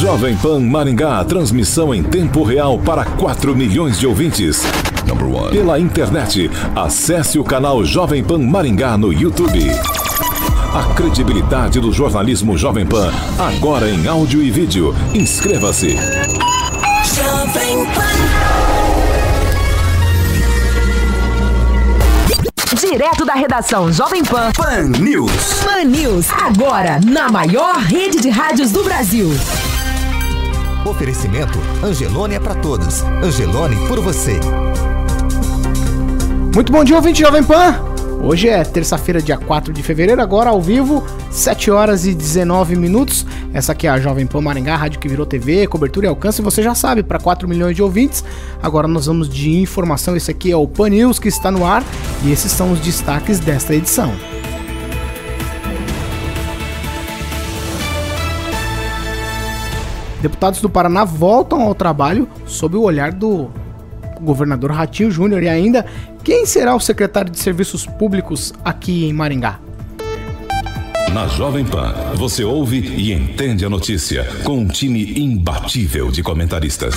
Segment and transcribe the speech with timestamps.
[0.00, 4.62] Jovem Pan Maringá, transmissão em tempo real para 4 milhões de ouvintes.
[5.50, 9.60] Pela internet, acesse o canal Jovem Pan Maringá no YouTube.
[10.72, 14.94] A credibilidade do jornalismo Jovem Pan, agora em áudio e vídeo.
[15.12, 15.90] Inscreva-se.
[17.04, 17.86] Jovem
[22.80, 24.50] Direto da redação Jovem Pan.
[24.56, 25.30] Pan News.
[25.62, 29.28] Pan News, agora na maior rede de rádios do Brasil.
[30.84, 33.02] Oferecimento Angelone é para todos.
[33.22, 34.40] Angelone por você.
[36.54, 37.90] Muito bom dia, ouvinte Jovem Pan.
[38.22, 43.24] Hoje é terça-feira, dia 4 de fevereiro, agora ao vivo, 7 horas e 19 minutos.
[43.52, 46.62] Essa aqui é a Jovem Pan Maringá, rádio que virou TV, cobertura e alcance, você
[46.62, 48.22] já sabe, para 4 milhões de ouvintes.
[48.62, 51.82] Agora nós vamos de informação, esse aqui é o Pan News que está no ar
[52.22, 54.12] e esses são os destaques desta edição.
[60.20, 63.50] Deputados do Paraná voltam ao trabalho sob o olhar do
[64.20, 65.86] governador Ratinho Júnior e ainda
[66.22, 69.58] quem será o secretário de Serviços Públicos aqui em Maringá.
[71.12, 76.94] Na Jovem Pan, você ouve e entende a notícia com um time imbatível de comentaristas.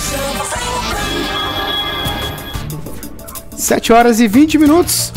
[3.56, 5.12] 7 horas e 20 minutos.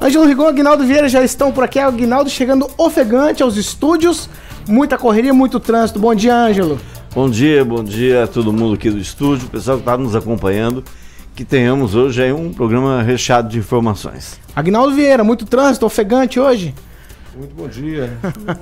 [0.00, 1.78] Ângelo Rigon e Aguinaldo Vieira já estão por aqui.
[1.78, 4.28] Aguinaldo chegando ofegante aos estúdios.
[4.66, 6.00] Muita correria, muito trânsito.
[6.00, 6.80] Bom dia, Ângelo.
[7.16, 10.14] Bom dia, bom dia a todo mundo aqui do estúdio, o pessoal que está nos
[10.14, 10.84] acompanhando
[11.34, 14.38] que tenhamos hoje aí um programa recheado de informações.
[14.54, 16.74] Agnaldo Vieira, muito trânsito, ofegante hoje.
[17.34, 18.12] Muito bom dia.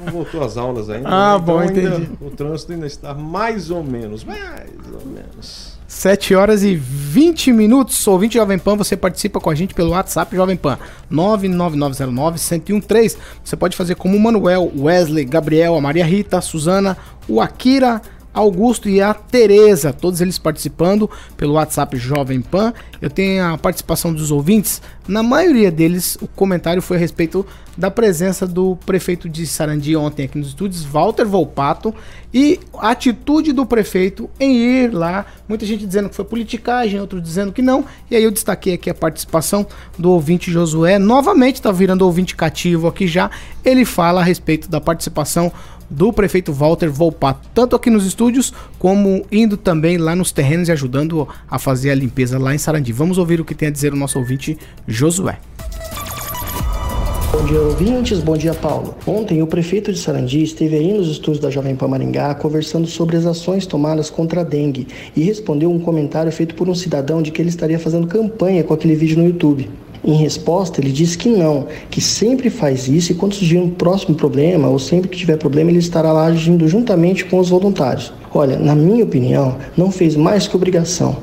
[0.07, 1.09] Não voltou às aulas ainda.
[1.09, 1.45] Ah, né?
[1.45, 1.95] bom, então entendi.
[1.95, 5.75] Ainda, o trânsito ainda está mais ou menos, mais ou menos.
[5.89, 8.07] 7 horas e 20 minutos.
[8.07, 10.79] Ouvinte Jovem Pan, você participa com a gente pelo WhatsApp Jovem Pan
[11.11, 13.17] 99909-1013.
[13.43, 16.97] Você pode fazer como o Manuel, Wesley, Gabriel, a Maria Rita, a Suzana,
[17.29, 18.01] o Akira,
[18.35, 22.75] Augusto e a Tereza, todos eles participando pelo WhatsApp Jovem Pan.
[23.01, 24.83] Eu tenho a participação dos ouvintes.
[25.07, 30.25] Na maioria deles, o comentário foi a respeito da presença do prefeito de Sarandi ontem
[30.25, 31.95] aqui nos estúdios, Walter Volpato,
[32.33, 35.27] e a atitude do prefeito em ir lá.
[35.49, 37.85] Muita gente dizendo que foi politicagem, outros dizendo que não.
[38.11, 39.67] E aí eu destaquei aqui a participação
[39.99, 40.99] do ouvinte Josué.
[40.99, 43.31] Novamente está virando ouvinte cativo aqui já.
[43.65, 45.53] Ele fala a respeito da participação
[45.89, 50.73] do prefeito Walter Volpato, tanto aqui nos estúdios como indo também lá nos terrenos e
[50.73, 52.93] ajudando a fazer a limpeza lá em Sarandi.
[52.93, 55.39] Vamos ouvir o que tem a dizer o nosso ouvinte Josué.
[57.33, 58.21] Bom dia, ouvintes.
[58.21, 58.95] Bom dia, Paulo.
[59.07, 63.17] Ontem, o prefeito de Sarandi esteve aí nos estúdios da Jovem Pan Maringá conversando sobre
[63.17, 67.33] as ações tomadas contra a dengue e respondeu um comentário feito por um cidadão de
[67.33, 69.69] que ele estaria fazendo campanha com aquele vídeo no YouTube.
[70.07, 74.15] Em resposta, ele disse que não, que sempre faz isso e quando surgir um próximo
[74.15, 78.13] problema ou sempre que tiver problema, ele estará lá agindo juntamente com os voluntários.
[78.35, 81.17] Olha, na minha opinião, não fez mais que obrigação.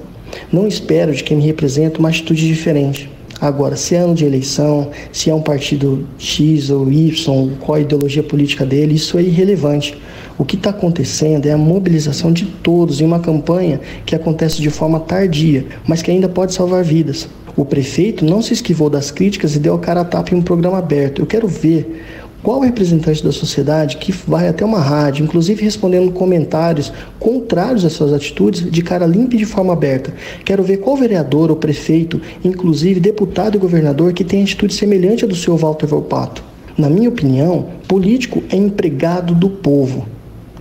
[0.52, 3.08] Não espero de quem me representa uma atitude diferente.
[3.40, 7.82] Agora, se é ano de eleição, se é um partido X ou Y, qual a
[7.82, 9.98] ideologia política dele, isso é irrelevante.
[10.38, 14.70] O que está acontecendo é a mobilização de todos em uma campanha que acontece de
[14.70, 17.28] forma tardia, mas que ainda pode salvar vidas.
[17.56, 20.42] O prefeito não se esquivou das críticas e deu a cara a tapa em um
[20.42, 21.22] programa aberto.
[21.22, 22.02] Eu quero ver
[22.42, 28.14] qual representante da sociedade que vai até uma rádio, inclusive respondendo comentários contrários às suas
[28.14, 30.14] atitudes, de cara limpa e de forma aberta.
[30.44, 35.28] Quero ver qual vereador ou prefeito, inclusive deputado e governador, que tem atitude semelhante à
[35.28, 36.44] do seu Walter Volpato.
[36.78, 40.08] Na minha opinião, político é empregado do povo.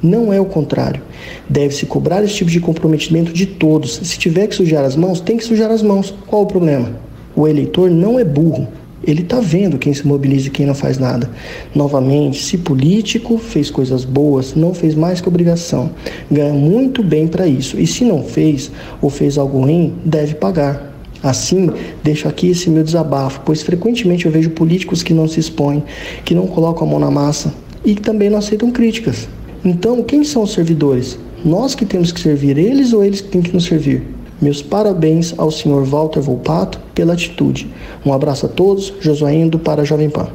[0.03, 1.03] Não é o contrário.
[1.49, 4.01] Deve-se cobrar esse tipo de comprometimento de todos.
[4.03, 6.15] Se tiver que sujar as mãos, tem que sujar as mãos.
[6.27, 6.93] Qual o problema?
[7.37, 8.67] O eleitor não é burro.
[9.03, 11.31] Ele está vendo quem se mobiliza e quem não faz nada.
[11.75, 15.91] Novamente, se político fez coisas boas, não fez mais que obrigação.
[16.31, 17.81] Ganha muito bem para isso.
[17.81, 20.91] E se não fez ou fez algo ruim, deve pagar.
[21.23, 21.71] Assim,
[22.03, 25.83] deixo aqui esse meu desabafo, pois frequentemente eu vejo políticos que não se expõem,
[26.25, 27.53] que não colocam a mão na massa
[27.85, 29.29] e que também não aceitam críticas.
[29.65, 31.19] Então, quem são os servidores?
[31.45, 34.07] Nós que temos que servir eles ou eles que têm que nos servir?
[34.41, 37.71] Meus parabéns ao senhor Walter Volpato pela atitude.
[38.05, 40.29] Um abraço a todos, Josué Indo para a Jovem Pan.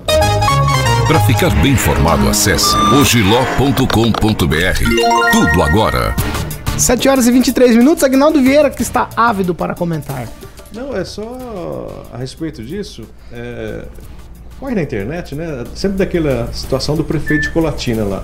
[1.08, 3.86] Para ficar bem informado, acesse ogiló.com.br.
[5.32, 6.16] Tudo agora.
[6.78, 10.28] 7 horas e 23 minutos, Agnaldo Vieira que está ávido para comentar.
[10.74, 13.04] Não, é só a respeito disso.
[13.32, 13.86] É...
[14.60, 15.64] Corre na internet, né?
[15.74, 18.24] Sempre daquela situação do prefeito de Colatina lá.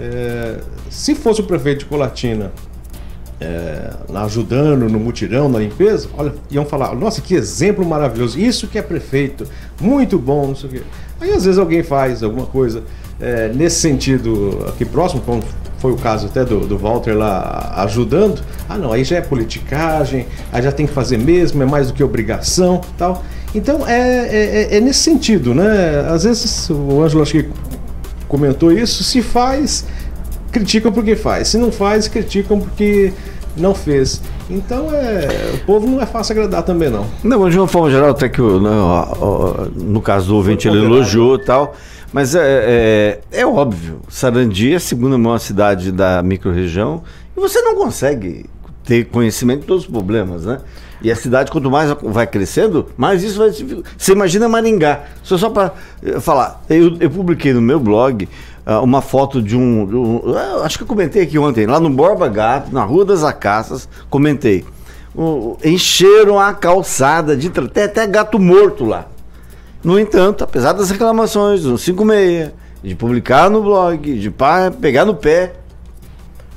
[0.00, 0.56] É,
[0.88, 2.50] se fosse o prefeito de Colatina
[3.38, 8.78] é, ajudando no mutirão, na limpeza, olha, iam falar, nossa, que exemplo maravilhoso, isso que
[8.78, 9.46] é prefeito,
[9.78, 10.82] muito bom, não sei o quê.
[11.20, 12.82] Aí às vezes alguém faz alguma coisa
[13.20, 15.42] é, nesse sentido aqui próximo, como
[15.78, 20.26] foi o caso até do, do Walter lá ajudando, ah não, aí já é politicagem,
[20.50, 23.22] aí já tem que fazer mesmo, é mais do que obrigação tal.
[23.54, 26.06] Então é, é, é nesse sentido, né?
[26.08, 27.50] Às vezes o Ângelo acho que
[28.30, 29.84] comentou isso, se faz,
[30.52, 33.12] criticam porque faz, se não faz, criticam porque
[33.56, 34.22] não fez.
[34.48, 37.06] Então é, o povo não é fácil agradar também não.
[37.22, 38.70] Não, mas de uma forma geral, até que no, né,
[39.74, 41.74] no caso do ouvinte ele elogiou e tal.
[42.12, 47.02] Mas é, é, é, óbvio, Sarandi é a segunda maior cidade da microrregião
[47.36, 48.46] e você não consegue
[48.84, 50.58] ter conhecimento de todos os problemas, né?
[51.02, 53.50] E a cidade, quanto mais vai crescendo, mais isso vai.
[53.96, 55.04] Você imagina Maringá.
[55.22, 55.72] Só, só para
[56.04, 58.28] eh, falar, eu, eu, publiquei no meu blog
[58.66, 60.22] uh, uma foto de um, de um,
[60.62, 64.64] Acho que eu comentei aqui ontem, lá no Borba Gato, na Rua das Acaças, comentei.
[65.14, 67.48] Uh, encheram a calçada de.
[67.48, 69.06] Até, até gato morto lá.
[69.82, 72.50] No entanto, apesar das reclamações do 56,
[72.82, 74.32] de publicar no blog, de
[74.80, 75.54] pegar no pé,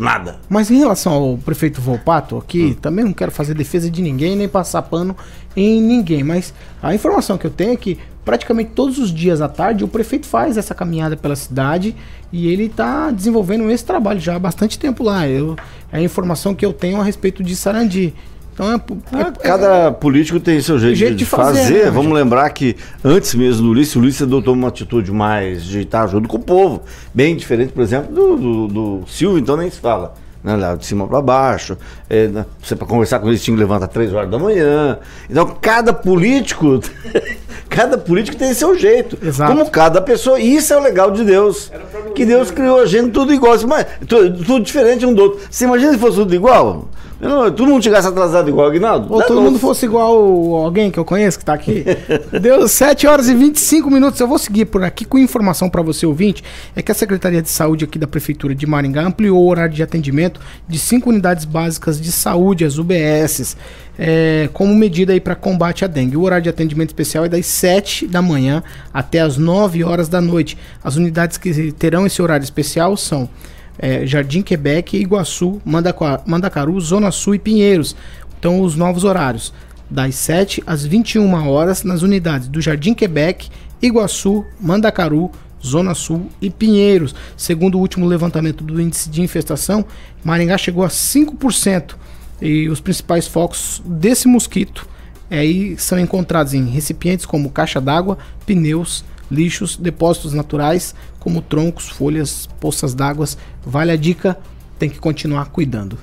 [0.04, 0.40] nada.
[0.50, 2.74] Mas em relação ao prefeito Volpato aqui, hum.
[2.74, 5.16] também não quero fazer defesa de ninguém, nem passar pano
[5.56, 9.48] em ninguém, mas a informação que eu tenho é que praticamente todos os dias à
[9.48, 11.96] tarde o prefeito faz essa caminhada pela cidade
[12.32, 15.28] e ele está desenvolvendo esse trabalho já há bastante tempo lá.
[15.28, 15.56] Eu,
[15.92, 18.14] é a informação que eu tenho a respeito de Sarandi.
[18.54, 21.60] Então é, é, ah, Cada político tem seu jeito, jeito de, de, fazer.
[21.62, 21.86] fazer.
[21.86, 22.14] Né, Vamos gente?
[22.14, 26.30] lembrar que antes mesmo do Ulisses, o Ulisses adotou uma atitude mais de estar junto
[26.30, 26.84] com o povo.
[27.14, 30.14] Bem diferente, por exemplo, do, do, do Silvio, então nem se fala.
[30.44, 31.78] Né, lá de cima para baixo.
[32.10, 35.00] É, né, você para conversar com eles tinha que levantar três horas da manhã.
[35.30, 36.81] Então cada político,
[37.69, 39.18] cada político tem seu jeito.
[39.25, 39.51] Exato.
[39.51, 40.40] Como cada pessoa.
[40.40, 41.72] E isso é o legal de Deus.
[42.13, 43.56] Que Deus criou a gente tudo igual.
[43.66, 45.40] Mas, tudo, tudo diferente um do outro.
[45.50, 46.90] Você imagina se fosse tudo igual?
[47.24, 49.13] Não, todo mundo tivesse atrasado igual o Aguinaldo?
[49.13, 51.86] Ou todo mundo fosse igual alguém que eu conheço que tá aqui.
[52.42, 54.19] Deu 7 horas e 25 minutos.
[54.19, 56.44] Eu vou seguir por aqui com informação para você ouvinte.
[56.75, 59.81] É que a Secretaria de Saúde aqui da Prefeitura de Maringá ampliou o horário de
[59.81, 60.32] atendimento
[60.68, 63.56] de cinco unidades básicas de saúde, as UBSs,
[63.97, 66.18] é, como medida para combate à dengue.
[66.18, 68.63] O horário de atendimento especial é das 7 da manhã
[68.94, 70.57] até as 9 horas da noite.
[70.83, 73.30] As unidades que terão esse horário especial são
[73.77, 77.95] é, Jardim Quebec, Iguaçu, Mandacaru, Zona Sul e Pinheiros.
[78.39, 79.53] Então, os novos horários,
[79.89, 83.50] das 7 às 21 horas, nas unidades do Jardim Quebec,
[83.81, 85.30] Iguaçu, Mandacaru,
[85.65, 87.15] Zona Sul e Pinheiros.
[87.38, 89.86] Segundo o último levantamento do índice de infestação,
[90.24, 91.95] Maringá chegou a 5%.
[92.42, 94.88] E os principais focos desse mosquito
[95.30, 102.48] aí são encontrados em recipientes como caixa d'água, pneus, lixos, depósitos naturais, como troncos, folhas,
[102.59, 103.25] poças d'água.
[103.66, 104.38] Vale a dica,
[104.77, 105.98] tem que continuar cuidando.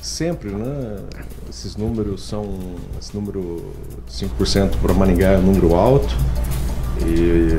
[0.00, 0.98] Sempre, né?
[1.48, 2.76] Esses números são.
[3.00, 3.72] Esse número
[4.06, 6.14] de 5% para Maringá é um número alto.
[7.00, 7.50] E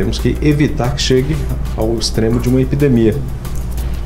[0.00, 1.36] temos que evitar que chegue
[1.76, 3.14] ao extremo de uma epidemia.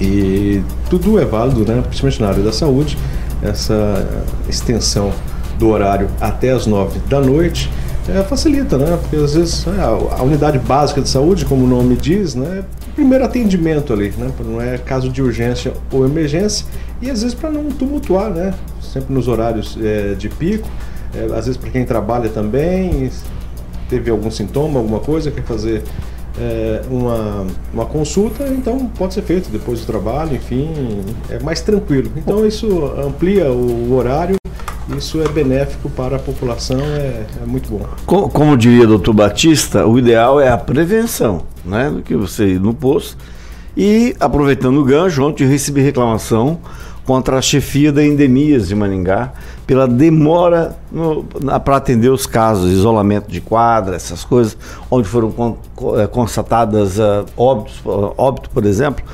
[0.00, 0.60] E
[0.90, 1.82] tudo é válido, né?
[1.82, 2.98] principalmente na área da saúde,
[3.40, 4.04] essa
[4.48, 5.12] extensão
[5.56, 7.70] do horário até as 9 da noite
[8.08, 8.98] é, facilita, né?
[9.00, 12.64] Porque às vezes é, a, unidade básica de saúde, como o nome diz, né?
[12.64, 14.32] É primeiro atendimento ali, né?
[14.44, 16.66] Não é caso de urgência ou emergência
[17.00, 18.52] e às vezes para não tumultuar, né?
[18.82, 20.68] Sempre nos horários é, de pico,
[21.14, 23.10] é, às vezes para quem trabalha também,
[23.94, 25.82] teve algum sintoma, alguma coisa, quer fazer
[26.38, 30.68] é, uma, uma consulta, então pode ser feito depois do trabalho, enfim,
[31.30, 32.10] é mais tranquilo.
[32.16, 34.36] Então isso amplia o horário
[34.98, 37.86] isso é benéfico para a população, é, é muito bom.
[38.04, 41.90] Como, como diria o doutor Batista, o ideal é a prevenção, né?
[41.90, 43.16] Do que você ir no posto.
[43.74, 46.58] E, aproveitando o gancho, ontem eu recebi reclamação
[47.04, 49.32] contra a chefia da endemias de Maningá
[49.66, 50.76] pela demora
[51.64, 54.56] para atender os casos, isolamento de quadra, essas coisas,
[54.90, 55.56] onde foram con,
[55.98, 59.04] é, constatadas uh, óbitos, óbito, por exemplo,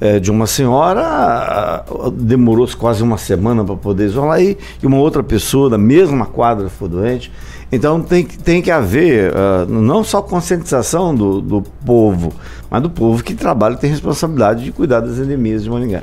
[0.00, 5.22] é, de uma senhora, demorou-se quase uma semana para poder isolar, e, e uma outra
[5.22, 7.30] pessoa da mesma quadra foi doente.
[7.70, 12.32] Então tem, tem que haver uh, não só conscientização do, do povo,
[12.70, 16.02] mas do povo que trabalha e tem responsabilidade de cuidar das endemias de Maringá.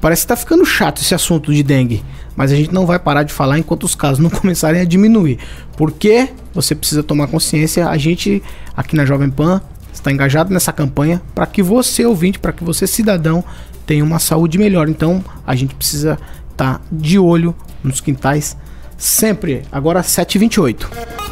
[0.00, 2.04] Parece que está ficando chato esse assunto de dengue,
[2.36, 5.38] mas a gente não vai parar de falar enquanto os casos não começarem a diminuir.
[5.76, 8.42] Porque você precisa tomar consciência, a gente
[8.76, 9.60] aqui na Jovem Pan
[9.92, 13.42] está engajado nessa campanha para que você, ouvinte, para que você, cidadão,
[13.86, 14.88] tenha uma saúde melhor.
[14.88, 16.18] Então, a gente precisa
[16.52, 18.56] estar tá de olho nos quintais
[18.96, 19.62] sempre.
[19.72, 21.27] Agora, 7h28.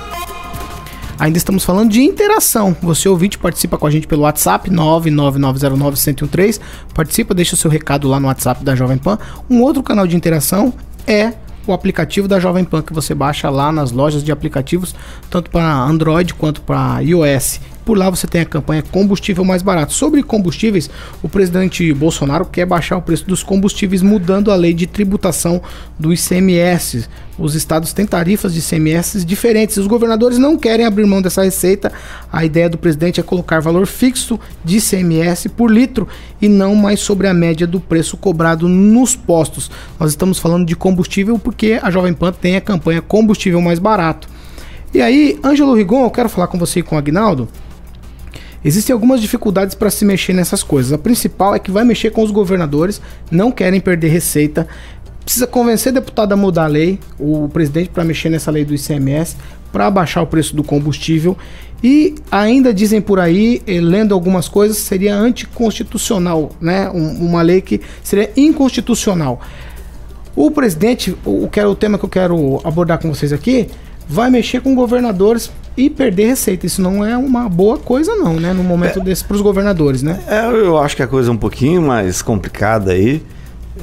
[1.18, 2.76] Ainda estamos falando de interação.
[2.82, 6.61] Você ouvinte participa com a gente pelo WhatsApp 999091013.
[6.92, 9.18] Participa, deixa o seu recado lá no WhatsApp da Jovem Pan.
[9.49, 10.75] Um outro canal de interação
[11.06, 11.32] é
[11.66, 14.94] o aplicativo da Jovem Pan que você baixa lá nas lojas de aplicativos,
[15.30, 19.92] tanto para Android quanto para iOS Por lá você tem a campanha Combustível Mais Barato.
[19.92, 20.90] Sobre combustíveis,
[21.22, 25.62] o presidente Bolsonaro quer baixar o preço dos combustíveis mudando a lei de tributação
[25.96, 27.08] do ICMS.
[27.38, 29.76] Os estados têm tarifas de ICMS diferentes.
[29.76, 31.92] Os governadores não querem abrir mão dessa receita.
[32.32, 36.08] A ideia do presidente é colocar valor fixo de ICMS por litro
[36.42, 39.70] e não mais sobre a média do preço cobrado nos postos.
[40.00, 44.28] Nós estamos falando de combustível porque a Jovem Pan tem a campanha Combustível Mais Barato.
[44.92, 47.48] E aí, Ângelo Rigon, eu quero falar com você e com o Agnaldo.
[48.66, 50.92] Existem algumas dificuldades para se mexer nessas coisas.
[50.92, 54.66] A principal é que vai mexer com os governadores, não querem perder receita.
[55.25, 59.37] Precisa convencer deputado a mudar a lei, o presidente para mexer nessa lei do ICMS,
[59.70, 61.38] para baixar o preço do combustível.
[61.80, 66.90] E ainda dizem por aí, eh, lendo algumas coisas, seria anticonstitucional, né?
[66.90, 69.40] Um, uma lei que seria inconstitucional.
[70.35, 73.68] O presidente, o, que é o tema que eu quero abordar com vocês aqui,
[74.08, 76.66] vai mexer com governadores e perder receita.
[76.66, 78.52] Isso não é uma boa coisa, não, né?
[78.52, 80.20] No momento é, desse para os governadores, né?
[80.26, 83.22] É, eu acho que a coisa é um pouquinho mais complicada aí.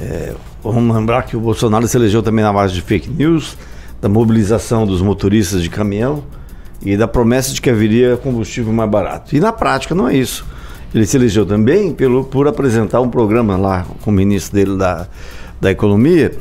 [0.00, 3.56] É, vamos lembrar que o Bolsonaro se elegeu também na base de fake news,
[4.00, 6.24] da mobilização dos motoristas de caminhão
[6.82, 9.36] e da promessa de que haveria combustível mais barato.
[9.36, 10.44] E na prática não é isso.
[10.94, 15.08] Ele se elegeu também pelo, por apresentar um programa lá com o ministro dele da,
[15.64, 16.32] da Economia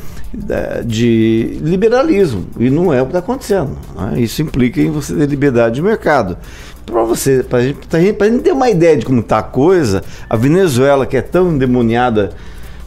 [0.86, 2.46] de liberalismo.
[2.60, 3.78] E não é o que está acontecendo.
[3.96, 4.22] Né?
[4.22, 6.38] Isso implica em você ter liberdade de mercado.
[6.86, 10.36] Para você, para a gente, gente ter uma ideia de como está a coisa, a
[10.36, 12.32] Venezuela, que é tão endemoniada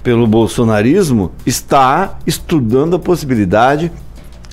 [0.02, 3.90] pelo bolsonarismo, está estudando a possibilidade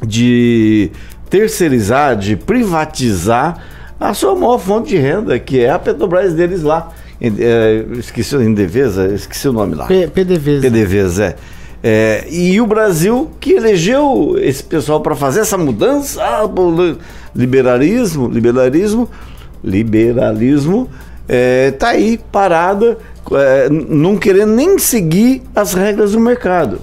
[0.06, 0.90] de
[1.30, 3.62] terceirizar, de privatizar
[4.00, 6.92] a sua maior fonte de renda, que é a Petrobras deles lá.
[7.22, 9.86] É, esqueci em Devesa, esqueci o nome lá.
[9.86, 10.08] P
[11.20, 11.36] é.
[11.86, 16.50] É, e o Brasil que elegeu esse pessoal para fazer essa mudança, ah,
[17.36, 19.10] liberalismo, liberalismo,
[19.62, 20.90] liberalismo,
[21.28, 22.98] é, tá aí parada,
[23.34, 26.80] é, não querendo nem seguir as regras do mercado.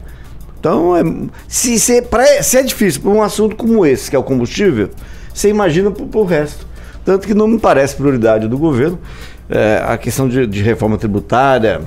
[0.59, 1.03] Então, é,
[1.49, 4.91] se, se, pra, se é difícil para um assunto como esse, que é o combustível,
[5.33, 6.67] você imagina para o resto.
[7.07, 8.99] Tanto que não me parece prioridade do governo
[9.49, 11.81] é, a questão de, de reforma tributária,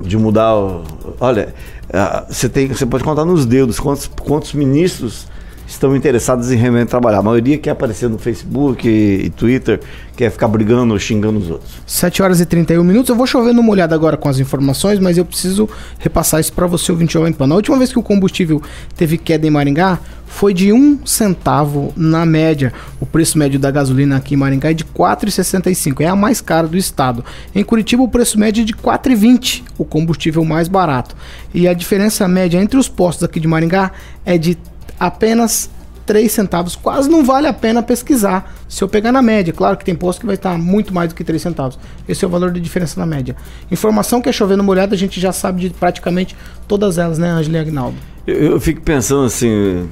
[0.00, 0.54] de mudar.
[0.54, 0.84] O,
[1.20, 1.54] olha,
[1.88, 5.26] é, você, tem, você pode contar nos dedos quantos, quantos ministros
[5.66, 7.18] estão interessados em realmente trabalhar.
[7.18, 9.80] A maioria quer aparecer no Facebook e, e, Twitter,
[10.16, 11.70] quer ficar brigando ou xingando os outros.
[11.86, 13.08] 7 horas e 31 minutos.
[13.08, 15.68] Eu vou chovendo uma olhada agora com as informações, mas eu preciso
[15.98, 17.46] repassar isso para você, ouvinte Jovem Pan.
[17.46, 18.62] Na última vez que o combustível
[18.94, 22.72] teve queda em Maringá, foi de um centavo na média.
[23.00, 26.40] O preço médio da gasolina aqui em Maringá é de R$ 4,65, é a mais
[26.40, 27.24] cara do estado.
[27.54, 31.16] Em Curitiba, o preço médio é de R$ 4,20, o combustível mais barato.
[31.54, 33.92] E a diferença média entre os postos aqui de Maringá
[34.24, 34.58] é de
[34.98, 35.70] apenas
[36.06, 36.76] 3 centavos.
[36.76, 39.52] Quase não vale a pena pesquisar se eu pegar na média.
[39.52, 41.78] Claro que tem posto que vai estar muito mais do que 3 centavos.
[42.08, 43.36] Esse é o valor de diferença na média.
[43.70, 46.36] Informação que é chovendo molhada, a gente já sabe de praticamente
[46.68, 47.96] todas elas, né, Angela e Agnaldo?
[48.26, 49.88] Eu, eu fico pensando assim,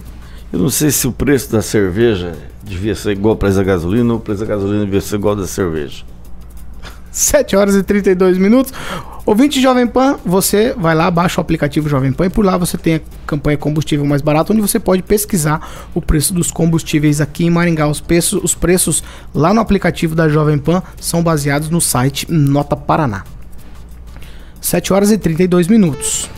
[0.53, 2.33] eu não sei se o preço da cerveja
[2.63, 5.35] devia ser igual ao preço da gasolina ou o preço da gasolina devia ser igual
[5.35, 6.05] ao da cerveja.
[7.15, 8.73] 7 horas e 32 minutos.
[9.25, 12.77] Ouvinte Jovem Pan, você vai lá, baixa o aplicativo Jovem Pan e por lá você
[12.77, 17.47] tem a campanha combustível mais barato, onde você pode pesquisar o preço dos combustíveis aqui
[17.47, 17.87] em Maringá.
[17.87, 19.03] Os preços, os preços
[19.33, 23.25] lá no aplicativo da Jovem Pan são baseados no site Nota Paraná.
[24.61, 26.29] 7 horas e 32 minutos.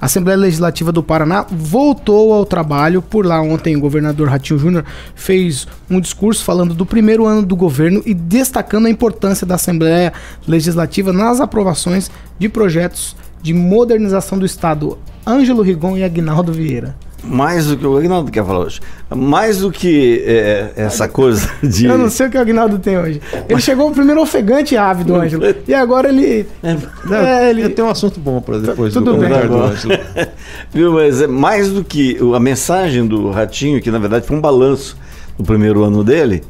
[0.00, 3.02] A Assembleia Legislativa do Paraná voltou ao trabalho.
[3.02, 7.54] Por lá, ontem, o governador Ratinho Júnior fez um discurso falando do primeiro ano do
[7.54, 10.12] governo e destacando a importância da Assembleia
[10.48, 14.96] Legislativa nas aprovações de projetos de modernização do Estado.
[15.26, 18.80] Ângelo Rigon e Agnaldo Vieira mais do que o Agnaldo quer falar hoje.
[19.08, 21.86] Mais do que é, essa coisa de.
[21.86, 23.20] Eu não sei o que o Agnaldo tem hoje.
[23.48, 25.44] Ele chegou primeiro ofegante ávido, Ângelo.
[25.66, 26.46] E agora ele.
[26.62, 26.76] É,
[27.12, 27.64] é, ele...
[27.64, 29.28] Eu tenho um assunto bom para depois Tudo do bem.
[29.28, 29.94] do Ângelo.
[30.72, 34.40] Viu, mas é mais do que a mensagem do Ratinho, que na verdade foi um
[34.40, 34.96] balanço
[35.36, 36.42] do primeiro ano dele,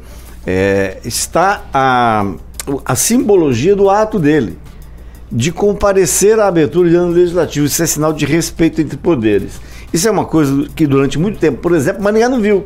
[0.45, 2.25] é, está a,
[2.85, 4.57] a simbologia do ato dele
[5.31, 7.65] de comparecer à abertura de ano legislativo.
[7.65, 9.61] Isso é sinal de respeito entre poderes.
[9.93, 12.63] Isso é uma coisa que durante muito tempo, por exemplo, Maringá não viu.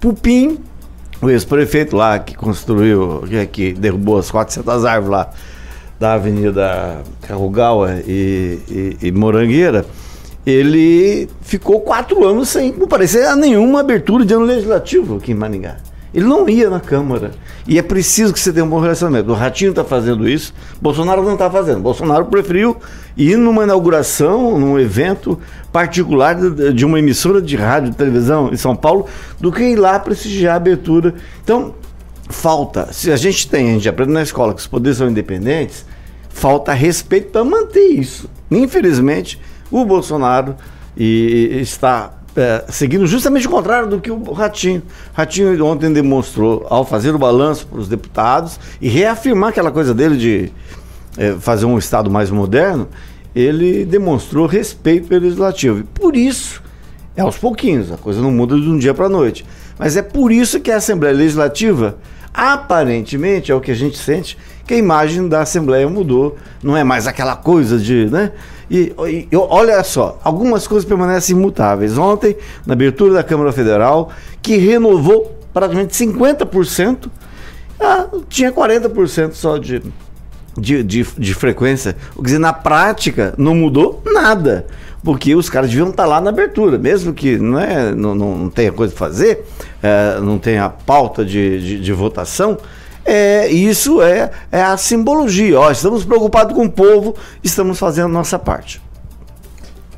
[0.00, 0.58] Pupim,
[1.22, 5.30] o ex-prefeito lá que construiu, que, que, derrubou as 400 árvores lá
[5.98, 9.86] da Avenida Carrugal e, e, e Morangueira,
[10.44, 15.76] ele ficou quatro anos sem comparecer a nenhuma abertura de ano legislativo aqui em Maringá.
[16.16, 17.32] Ele não ia na Câmara.
[17.68, 19.30] E é preciso que você tenha um bom relacionamento.
[19.30, 21.80] O Ratinho está fazendo isso, Bolsonaro não está fazendo.
[21.80, 22.74] Bolsonaro preferiu
[23.18, 25.38] ir numa inauguração, num evento
[25.70, 26.34] particular
[26.72, 29.04] de uma emissora de rádio e televisão em São Paulo,
[29.38, 31.14] do que ir lá prestigiar a abertura.
[31.44, 31.74] Então,
[32.30, 35.84] falta, se a gente tem, a gente aprende na escola que os poderes são independentes,
[36.30, 38.26] falta respeito para manter isso.
[38.50, 39.38] Infelizmente,
[39.70, 40.56] o Bolsonaro
[40.96, 44.82] e, está é, seguindo justamente o contrário do que o Ratinho.
[45.14, 50.16] Ratinho ontem demonstrou, ao fazer o balanço para os deputados e reafirmar aquela coisa dele
[50.16, 50.52] de
[51.16, 52.88] é, fazer um Estado mais moderno,
[53.34, 55.80] ele demonstrou respeito pelo legislativo.
[55.80, 56.62] E por isso,
[57.16, 59.44] é aos pouquinhos, a coisa não muda de um dia para a noite.
[59.78, 61.96] Mas é por isso que a Assembleia Legislativa,
[62.32, 66.36] aparentemente, é o que a gente sente, que a imagem da Assembleia mudou.
[66.62, 68.06] Não é mais aquela coisa de.
[68.06, 68.32] Né?
[68.70, 68.94] E,
[69.30, 71.96] e olha só, algumas coisas permanecem imutáveis.
[71.96, 74.10] Ontem, na abertura da Câmara Federal,
[74.42, 77.08] que renovou praticamente 50%,
[77.78, 79.82] ah, tinha 40% só de,
[80.56, 81.96] de, de, de frequência.
[82.16, 84.66] Quer dizer, na prática, não mudou nada
[85.06, 88.72] porque os caras deviam estar lá na abertura, mesmo que não, é, não, não tenha
[88.72, 89.44] coisa a fazer,
[89.80, 92.58] é, não tenha pauta de, de, de votação,
[93.06, 95.58] é, isso é, é a simbologia.
[95.58, 98.82] Ó, estamos preocupados com o povo, estamos fazendo a nossa parte.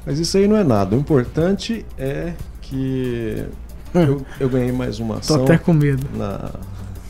[0.05, 0.95] Mas isso aí não é nada.
[0.95, 3.45] O importante é que
[3.95, 5.39] eu, eu ganhei mais uma ação.
[5.39, 6.07] Tô até com medo.
[6.17, 6.51] Na,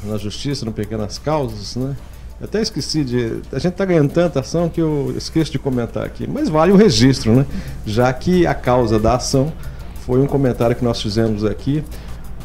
[0.05, 1.97] na justiça, no Pequenas Causas, né?
[2.41, 3.41] Eu até esqueci de.
[3.53, 6.29] A gente está ganhando tanta ação que eu esqueço de comentar aqui.
[6.29, 7.47] Mas vale o registro, né?
[7.85, 9.53] Já que a causa da ação
[10.07, 11.83] foi um comentário que nós fizemos aqui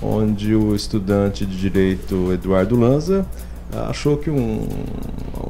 [0.04, 3.26] onde o estudante de direito Eduardo Lanza
[3.74, 4.68] ah, achou que um,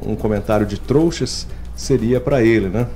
[0.06, 2.86] um comentário de trouxas seria para ele, né?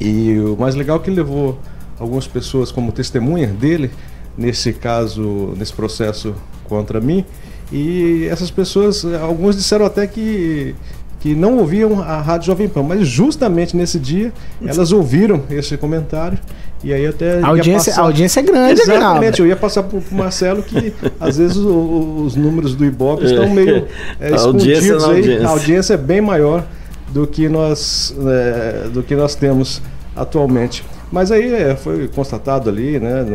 [0.00, 1.58] E o mais legal é que ele levou
[1.98, 3.90] algumas pessoas como testemunha dele
[4.36, 7.24] nesse caso, nesse processo contra mim.
[7.70, 10.74] E essas pessoas, alguns disseram até que
[11.20, 14.32] que não ouviam a Rádio Jovem Pan, mas justamente nesse dia
[14.64, 16.38] elas ouviram esse comentário
[16.82, 18.02] e aí até a audiência, passar...
[18.02, 22.22] a audiência é grande, Exatamente, eu ia passar para o Marcelo que às vezes o,
[22.24, 23.48] os números do Ibope estão é.
[23.48, 23.86] meio
[24.18, 25.16] é, escondidos aí.
[25.16, 25.46] Audiência.
[25.46, 26.64] A audiência é bem maior
[27.10, 29.82] do que nós é, do que nós temos
[30.16, 30.82] atualmente.
[31.12, 33.26] Mas aí é, foi constatado ali, né,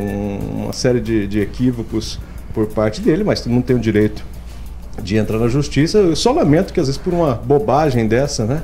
[0.55, 2.19] uma série de, de equívocos
[2.51, 4.23] por parte dele, mas não tem o direito
[5.01, 5.97] de entrar na justiça.
[5.97, 8.63] Eu só lamento que às vezes por uma bobagem dessa, né?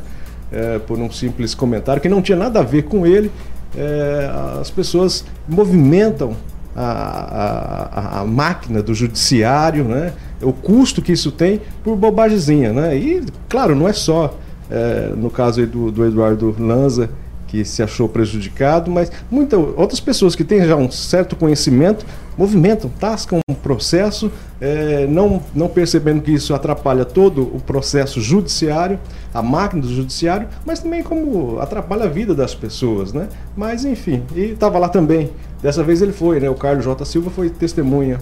[0.51, 3.31] É, por um simples comentário que não tinha nada a ver com ele,
[3.75, 6.35] é, as pessoas movimentam
[6.75, 10.11] a, a, a, máquina do judiciário, né?
[10.41, 12.73] o custo que isso tem por bobagemzinha.
[12.73, 12.97] Né?
[12.97, 14.37] E, claro, não é só
[14.69, 17.09] é, no caso do, do Eduardo Lanza,
[17.51, 22.05] que se achou prejudicado, mas muitas outras pessoas que têm já um certo conhecimento
[22.37, 28.97] movimentam, tascam um processo, é, não, não percebendo que isso atrapalha todo o processo judiciário,
[29.33, 33.27] a máquina do judiciário, mas também como atrapalha a vida das pessoas, né?
[33.55, 35.29] Mas enfim, e estava lá também.
[35.61, 36.49] Dessa vez ele foi, né?
[36.49, 37.03] O Carlos J.
[37.03, 38.17] Silva foi testemunha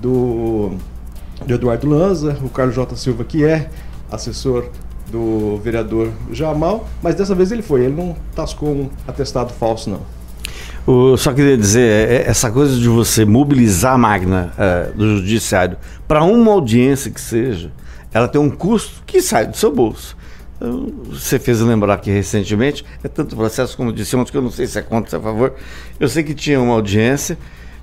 [0.00, 0.70] do,
[1.46, 2.96] do Eduardo Lanza, o Carlos J.
[2.96, 3.68] Silva que é
[4.10, 4.70] assessor
[5.10, 10.00] do vereador Jamal, mas dessa vez ele foi, ele não tascou um atestado falso, não.
[10.86, 15.18] Eu só queria dizer, é, é, essa coisa de você mobilizar a máquina é, do
[15.18, 15.76] judiciário
[16.08, 17.70] para uma audiência que seja,
[18.12, 20.16] ela tem um custo que sai do seu bolso.
[20.56, 24.50] Então, você fez lembrar que recentemente, é tanto processo como disse ontem, que eu não
[24.50, 25.54] sei se é contra, se é a favor.
[25.98, 27.38] Eu sei que tinha uma audiência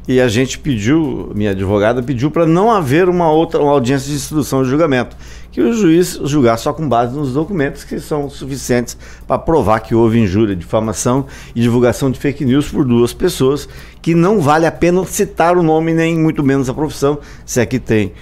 [0.07, 4.15] e a gente pediu, minha advogada pediu para não haver uma outra uma audiência de
[4.15, 5.17] instrução de julgamento,
[5.57, 8.95] que o juiz julgar só com base nos documentos que são suficientes
[9.27, 13.67] para provar que houve injúria, difamação e divulgação de fake news por duas pessoas,
[13.99, 17.65] que não vale a pena citar o nome nem muito menos a profissão, se é
[17.65, 18.13] que tem.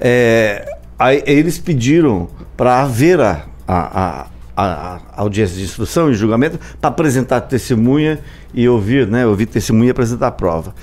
[0.00, 6.58] É, aí, eles pediram para haver a, a, a, a, audiência de instrução e julgamento
[6.80, 8.18] para apresentar testemunha
[8.54, 10.74] e ouvir, né, ouvir testemunha e apresentar prova.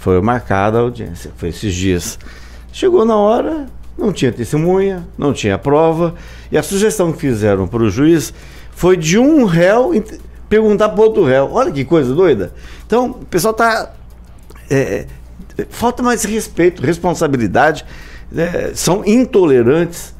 [0.00, 2.18] Foi marcada a audiência, foi esses dias.
[2.72, 6.14] Chegou na hora, não tinha testemunha, não tinha prova,
[6.50, 8.32] e a sugestão que fizeram para o juiz
[8.72, 9.92] foi de um réu
[10.48, 11.50] perguntar para outro réu.
[11.52, 12.52] Olha que coisa doida.
[12.86, 13.92] Então, o pessoal está.
[14.70, 15.06] É,
[15.68, 17.84] falta mais respeito, responsabilidade,
[18.36, 20.14] é, são intolerantes.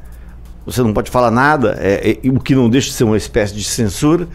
[0.65, 3.53] Você não pode falar nada, é, é, o que não deixa de ser uma espécie
[3.53, 4.27] de censura.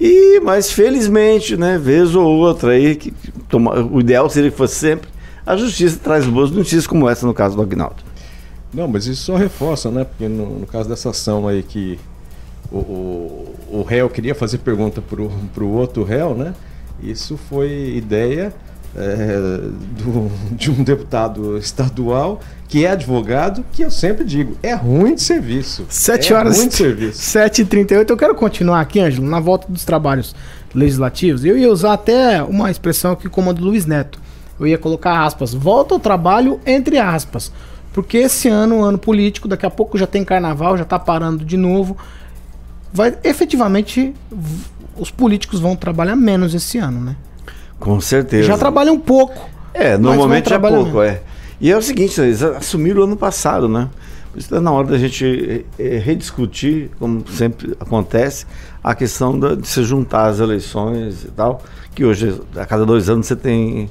[0.00, 3.12] E, mas felizmente, né, vez ou outra aí, que
[3.48, 5.08] toma, o ideal seria que fosse sempre,
[5.46, 8.02] a justiça traz boas notícias como essa no caso do Agnaldo.
[8.74, 10.04] Não, mas isso só reforça, né?
[10.04, 11.98] Porque no, no caso dessa ação aí que
[12.70, 16.54] o, o, o réu queria fazer pergunta para o outro réu, né?
[17.02, 18.52] Isso foi ideia
[18.96, 19.60] é,
[19.98, 25.22] do, de um deputado estadual que é advogado, que eu sempre digo, é ruim de
[25.22, 25.84] serviço.
[25.88, 26.56] 7 é horas.
[26.56, 27.20] Ruim de serviço.
[27.38, 28.10] 7h38.
[28.10, 30.34] Eu quero continuar aqui, Ângelo, na volta dos trabalhos
[30.74, 31.44] legislativos.
[31.44, 34.18] Eu ia usar até uma expressão como a do Luiz Neto.
[34.58, 35.54] Eu ia colocar aspas.
[35.54, 37.52] Volta ao trabalho entre aspas.
[37.94, 41.56] Porque esse ano, ano político, daqui a pouco já tem carnaval, já tá parando de
[41.56, 41.96] novo.
[42.92, 44.12] Vai efetivamente
[44.98, 47.16] os políticos vão trabalhar menos esse ano, né?
[47.78, 48.48] Com certeza.
[48.48, 49.48] Já trabalham um pouco.
[49.72, 51.22] É, normalmente é pouco, é.
[51.60, 53.88] E é o seguinte, eles assumiram ano passado, né?
[54.32, 58.44] Por isso está na hora da gente eh, eh, rediscutir, como sempre acontece,
[58.82, 61.62] a questão da- de se juntar as eleições e tal,
[61.94, 63.88] que hoje, a cada dois anos, você tem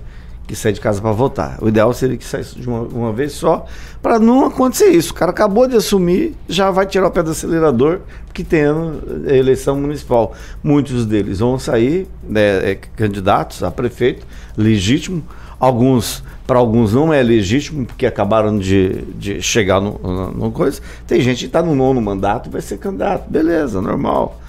[0.47, 1.57] que sair de casa para votar.
[1.61, 3.65] O ideal seria que saísse de uma, uma vez só,
[4.01, 5.11] para não acontecer isso.
[5.11, 9.01] O cara acabou de assumir, já vai tirar o pé do acelerador, porque tem ano,
[9.25, 10.33] eh, eleição municipal.
[10.61, 14.25] Muitos deles vão sair, né, eh, candidatos a prefeito,
[14.57, 15.23] legítimo.
[15.59, 20.81] Alguns, para alguns não é legítimo, porque acabaram de, de chegar no, no, no coisa.
[21.07, 23.29] Tem gente que está no nono mandato vai ser candidato.
[23.29, 24.41] Beleza, normal.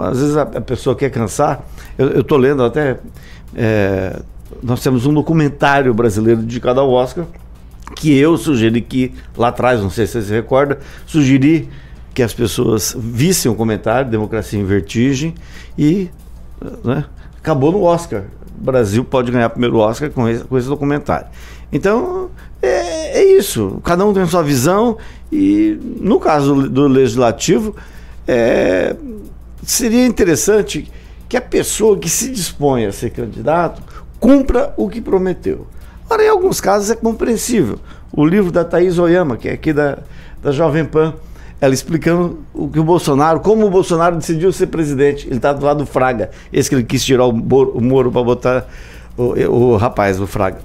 [0.00, 1.62] Às vezes a, a pessoa quer cansar.
[1.98, 2.98] Eu estou lendo até.
[3.54, 4.18] é,
[4.62, 7.26] nós temos um documentário brasileiro dedicado ao Oscar,
[7.96, 11.68] que eu sugeri que, lá atrás, não sei se você se recorda, sugeri
[12.14, 15.34] que as pessoas vissem o comentário, Democracia em Vertigem,
[15.76, 16.10] e
[16.84, 17.04] né,
[17.38, 18.24] acabou no Oscar.
[18.58, 21.26] O Brasil pode ganhar primeiro Oscar com esse, com esse documentário.
[21.72, 23.80] Então, é, é isso.
[23.82, 24.98] Cada um tem sua visão,
[25.30, 27.74] e no caso do, do legislativo,
[28.28, 28.94] é,
[29.62, 30.90] seria interessante
[31.28, 33.82] que a pessoa que se dispõe a ser candidato
[34.22, 35.66] cumpra o que prometeu.
[36.08, 37.80] Ora, em alguns casos é compreensível.
[38.12, 39.98] O livro da Thaís Oyama, que é aqui da,
[40.40, 41.14] da Jovem Pan,
[41.60, 45.26] ela explicando o que o Bolsonaro, como o Bolsonaro decidiu ser presidente.
[45.26, 48.22] Ele está do lado do Fraga, esse que ele quis tirar o, Moro- Moro para
[48.22, 48.68] botar
[49.16, 50.58] o, o rapaz, o Fraga.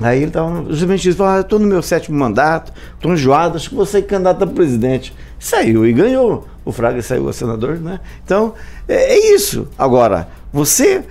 [0.00, 3.74] Aí ele estava justamente falou, ah, estou no meu sétimo mandato, estou enjoado, acho que
[3.74, 5.14] vou ser candidato a presidente.
[5.38, 6.46] Saiu e ganhou.
[6.64, 8.00] O Fraga saiu a senador, né?
[8.24, 8.54] Então,
[8.86, 9.68] é, é isso.
[9.76, 11.02] Agora, você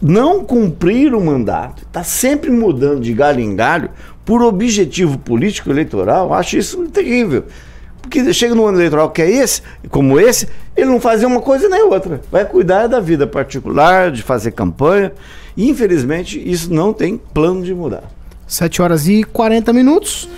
[0.00, 3.90] não cumprir o mandato, está sempre mudando de galho em galho
[4.24, 7.44] por objetivo político eleitoral, acho isso terrível.
[8.00, 11.68] Porque chega no ano eleitoral que é esse, como esse, ele não fazia uma coisa
[11.68, 12.20] nem outra.
[12.30, 15.12] Vai cuidar da vida particular, de fazer campanha.
[15.56, 18.04] E, infelizmente, isso não tem plano de mudar.
[18.46, 20.28] 7 horas e 40 minutos.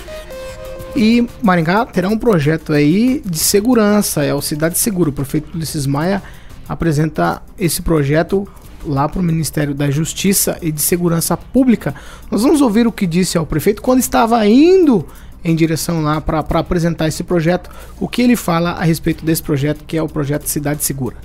[0.94, 5.10] E Maringá terá um projeto aí de segurança, é o Cidade Seguro.
[5.10, 6.22] O prefeito Ulisses Maia
[6.68, 8.48] apresenta esse projeto
[8.86, 11.94] lá para o Ministério da Justiça e de Segurança Pública.
[12.30, 15.06] Nós vamos ouvir o que disse ao prefeito quando estava indo
[15.44, 17.70] em direção lá para apresentar esse projeto,
[18.00, 21.16] o que ele fala a respeito desse projeto, que é o projeto Cidade Segura.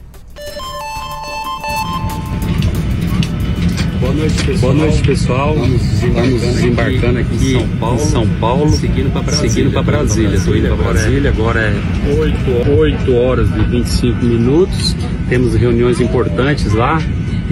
[4.01, 4.73] Boa noite, pessoal.
[4.73, 5.55] Boa noite, pessoal.
[5.55, 9.49] Estamos desembarcando aqui em São Paulo, São Paulo seguindo para Brasília.
[9.49, 10.35] Seguindo para Brasília.
[10.35, 14.95] Estou indo para Brasília, agora é 8, 8 horas e 25 minutos.
[15.29, 17.01] Temos reuniões importantes lá,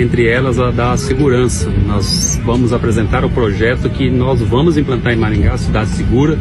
[0.02, 1.70] entre elas a da segurança.
[1.86, 6.38] Nós vamos apresentar o projeto que nós vamos implantar em Maringá, Cidade Segura,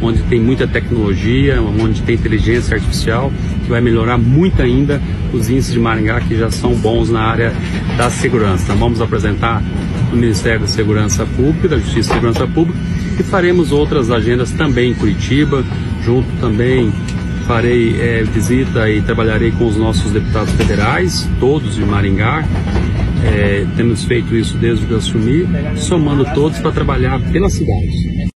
[0.00, 3.32] onde tem muita tecnologia, onde tem inteligência artificial,
[3.64, 5.00] que vai melhorar muito ainda
[5.32, 7.52] os índices de Maringá, que já são bons na área
[7.96, 8.64] da segurança.
[8.64, 9.62] Então, vamos apresentar
[10.10, 12.78] no Ministério da Segurança Pública, da Justiça e Segurança Pública,
[13.18, 15.64] e faremos outras agendas também em Curitiba,
[16.02, 16.92] junto também
[17.46, 22.44] farei eh, visita e trabalharei com os nossos deputados federais, todos de Maringá.
[23.24, 28.30] Eh, temos feito isso desde que eu assumi, somando todos para trabalhar pela cidade.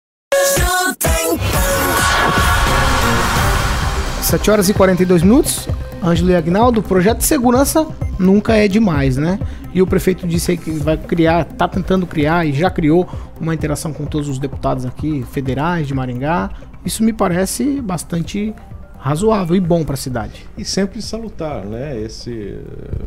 [4.32, 5.68] 7 horas e 42 minutos.
[6.02, 7.86] Ângelo e Agnaldo, projeto de segurança
[8.18, 9.38] nunca é demais, né?
[9.74, 13.08] E o prefeito disse aí que vai criar, tá tentando criar e já criou
[13.40, 16.50] uma interação com todos os deputados aqui, federais de Maringá.
[16.84, 18.54] Isso me parece bastante
[19.02, 20.46] razoável e bom para a cidade.
[20.56, 22.00] E sempre salutar, né?
[22.00, 22.56] Esse,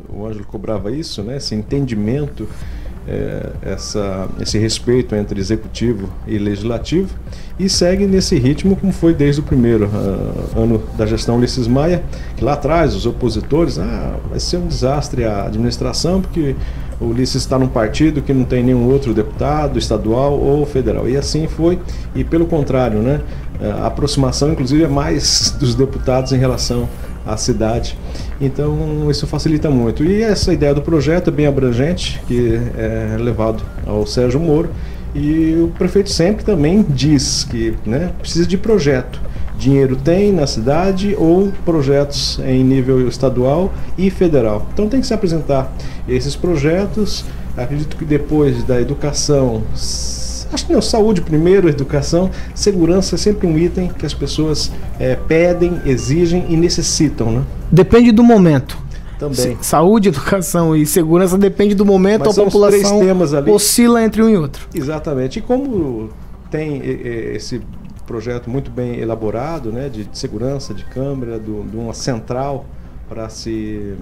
[0.09, 1.37] o Ângelo cobrava isso, né?
[1.37, 2.49] Esse entendimento,
[3.07, 7.15] é, essa, esse respeito entre executivo e legislativo
[7.57, 12.03] e segue nesse ritmo como foi desde o primeiro ah, ano da gestão Ulisses Maia,
[12.35, 16.55] que lá atrás os opositores, ah, vai ser um desastre a administração porque
[16.99, 21.07] o Ulisses está num partido que não tem nenhum outro deputado estadual ou federal.
[21.07, 21.79] E assim foi,
[22.13, 23.21] e pelo contrário, né?
[23.61, 26.87] A aproximação, inclusive, é mais dos deputados em relação
[27.25, 27.97] à cidade.
[28.39, 30.03] Então, isso facilita muito.
[30.03, 34.69] E essa ideia do projeto é bem abrangente, que é levado ao Sérgio Moro.
[35.15, 39.21] E o prefeito sempre também diz que né, precisa de projeto.
[39.57, 44.67] Dinheiro tem na cidade ou projetos em nível estadual e federal.
[44.73, 45.73] Então tem que se apresentar
[46.07, 47.23] esses projetos.
[47.55, 49.63] Acredito que depois da educação,
[50.51, 55.17] acho que não, saúde primeiro, educação, segurança é sempre um item que as pessoas eh,
[55.27, 57.43] pedem, exigem e necessitam, né?
[57.71, 58.77] Depende do momento.
[59.17, 59.57] Também.
[59.61, 63.01] Saúde, educação e segurança depende do momento, Mas a população
[63.47, 64.67] oscila entre um e outro.
[64.73, 65.39] Exatamente.
[65.39, 66.09] E como
[66.51, 67.61] tem eh, eh, esse
[68.05, 72.65] projeto muito bem elaborado, né, de, de segurança, de câmera, do, de uma central
[73.09, 73.95] para se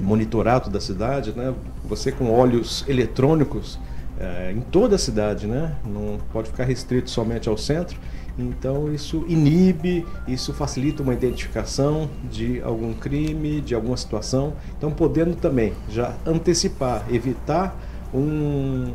[0.00, 1.54] monitorar toda a cidade, né?
[1.88, 3.78] Você com olhos eletrônicos
[4.18, 5.76] é, em toda a cidade, né?
[5.84, 7.98] Não pode ficar restrito somente ao centro.
[8.38, 14.54] Então isso inibe, isso facilita uma identificação de algum crime, de alguma situação.
[14.76, 17.76] Então podendo também já antecipar, evitar
[18.12, 18.92] um,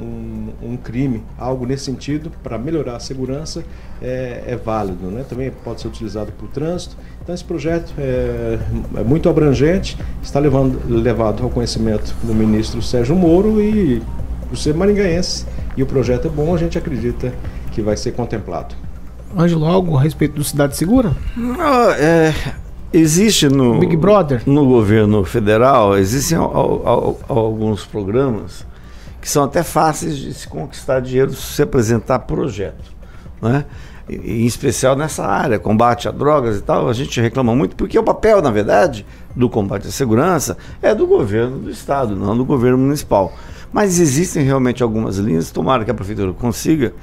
[0.00, 3.64] um, um crime, algo nesse sentido, para melhorar a segurança,
[4.00, 5.06] é, é, válido.
[5.06, 5.24] Né?
[5.28, 6.96] Também pode ser utilizado para o trânsito.
[7.22, 8.58] Então esse projeto é,
[8.96, 14.02] é muito abrangente, está levando, levado ao conhecimento do ministro Sérgio Moro e
[14.50, 15.46] o ser maringaense.
[15.76, 17.32] E o projeto é bom, a gente acredita
[17.72, 18.74] que vai ser contemplado.
[19.36, 21.12] Ângelo, algo a respeito do Cidade Segura?
[21.36, 22.34] Não, é,
[22.92, 28.66] existe no Big Brother no governo federal existem al, al, alguns programas
[29.20, 32.92] que são até fáceis de se conquistar dinheiro se você apresentar projeto,
[33.42, 33.64] né?
[34.08, 38.02] Em especial nessa área, combate a drogas e tal, a gente reclama muito, porque o
[38.02, 39.04] papel, na verdade,
[39.36, 43.32] do combate à segurança é do governo do estado, não do governo municipal.
[43.72, 46.94] Mas existem realmente algumas linhas, tomara que a prefeitura consiga,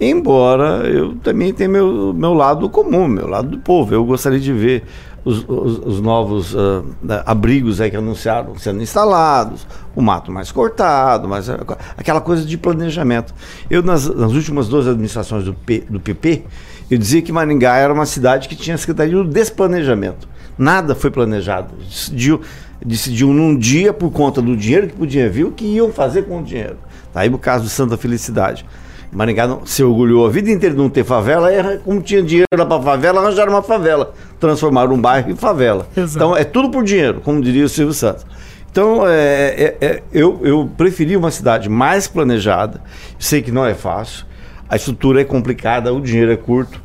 [0.00, 3.94] embora eu também tenha meu, meu lado comum, meu lado do povo.
[3.94, 4.84] Eu gostaria de ver
[5.24, 6.84] os, os, os novos uh,
[7.26, 11.48] abrigos aí que anunciaram sendo instalados, o mato mais cortado, mas
[11.96, 13.34] aquela coisa de planejamento.
[13.70, 16.44] Eu, nas, nas últimas duas administrações do, P, do PP,
[16.90, 20.28] eu dizia que Maringá era uma cidade que tinha secretaria do desplanejamento.
[20.56, 21.74] Nada foi planejado.
[21.76, 22.40] Decidiu,
[22.84, 26.40] decidiu num dia, por conta do dinheiro que podia vir, o que iam fazer com
[26.40, 26.76] o dinheiro.
[27.12, 28.64] Tá aí o caso de Santa Felicidade.
[29.10, 32.46] Maringá não, se orgulhou a vida inteira de não ter favela, era, como tinha dinheiro
[32.50, 34.12] para favela, arranjaram uma favela.
[34.38, 35.86] Transformaram um bairro em favela.
[35.96, 36.16] Exato.
[36.16, 38.26] Então é tudo por dinheiro, como diria o Silvio Santos.
[38.70, 42.82] Então é, é, é, eu, eu preferi uma cidade mais planejada.
[43.18, 44.26] Sei que não é fácil,
[44.68, 46.80] a estrutura é complicada, o dinheiro é curto.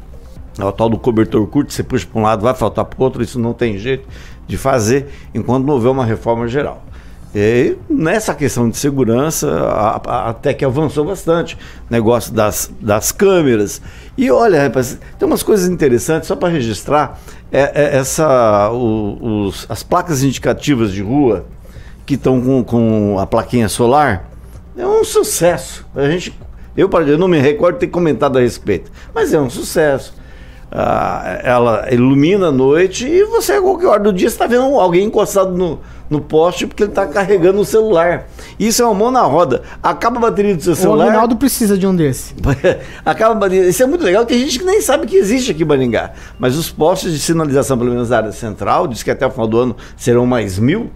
[0.57, 3.03] É o tal do cobertor curto, você puxa para um lado, vai faltar para o
[3.03, 4.07] outro, isso não tem jeito
[4.47, 6.83] de fazer enquanto não houver uma reforma geral.
[7.36, 11.58] E nessa questão de segurança, a, a, até que avançou bastante.
[11.89, 13.82] Negócio das, das câmeras.
[14.15, 17.19] E olha, rapaz, tem umas coisas interessantes, só para registrar.
[17.52, 21.46] É, é essa, o, os, as placas indicativas de rua
[22.06, 24.30] que estão com, com a plaquinha solar
[24.78, 25.86] é um sucesso.
[25.96, 26.38] A gente,
[26.78, 30.13] eu, eu não me recordo de ter comentado a respeito, mas é um sucesso.
[30.75, 35.05] Ah, ela ilumina a noite e você, a qualquer hora do dia, está vendo alguém
[35.05, 38.25] encostado no, no poste porque ele está carregando o celular.
[38.59, 39.62] Isso é uma mão na roda.
[39.83, 41.05] Acaba a bateria do seu celular.
[41.05, 42.33] O Ronaldo precisa de um desse.
[43.05, 43.69] Acaba a bateria.
[43.69, 44.25] Isso é muito legal.
[44.25, 46.13] Tem gente que nem sabe que existe aqui em Maringá.
[46.39, 49.47] Mas os postes de sinalização, pelo menos na área central, diz que até o final
[49.47, 50.89] do ano serão mais mil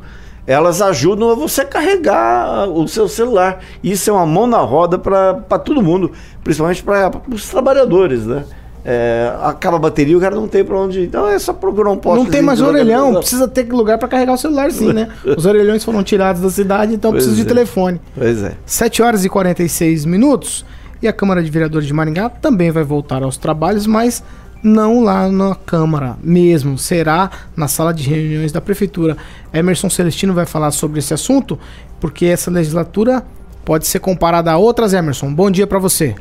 [0.48, 3.60] elas ajudam a você carregar o seu celular.
[3.84, 8.46] Isso é uma mão na roda para todo mundo, principalmente para os trabalhadores, né?
[8.90, 11.04] É, acaba a bateria, o cara não tem pra onde ir.
[11.08, 12.24] Então é só procurar um posto.
[12.24, 15.10] Não tem mais orelhão, precisa ter lugar para carregar o celular, sim, né?
[15.26, 17.44] Os orelhões foram tirados da cidade, então pois precisa é.
[17.44, 18.00] de telefone.
[18.16, 18.54] Pois é.
[18.66, 20.66] 7 horas e 46 minutos.
[21.02, 24.24] E a Câmara de Vereadores de Maringá também vai voltar aos trabalhos, mas
[24.64, 29.18] não lá na Câmara mesmo, será na sala de reuniões da Prefeitura.
[29.54, 31.60] Emerson Celestino vai falar sobre esse assunto,
[32.00, 33.22] porque essa legislatura
[33.66, 35.34] pode ser comparada a outras, Emerson.
[35.34, 36.16] Bom dia para você.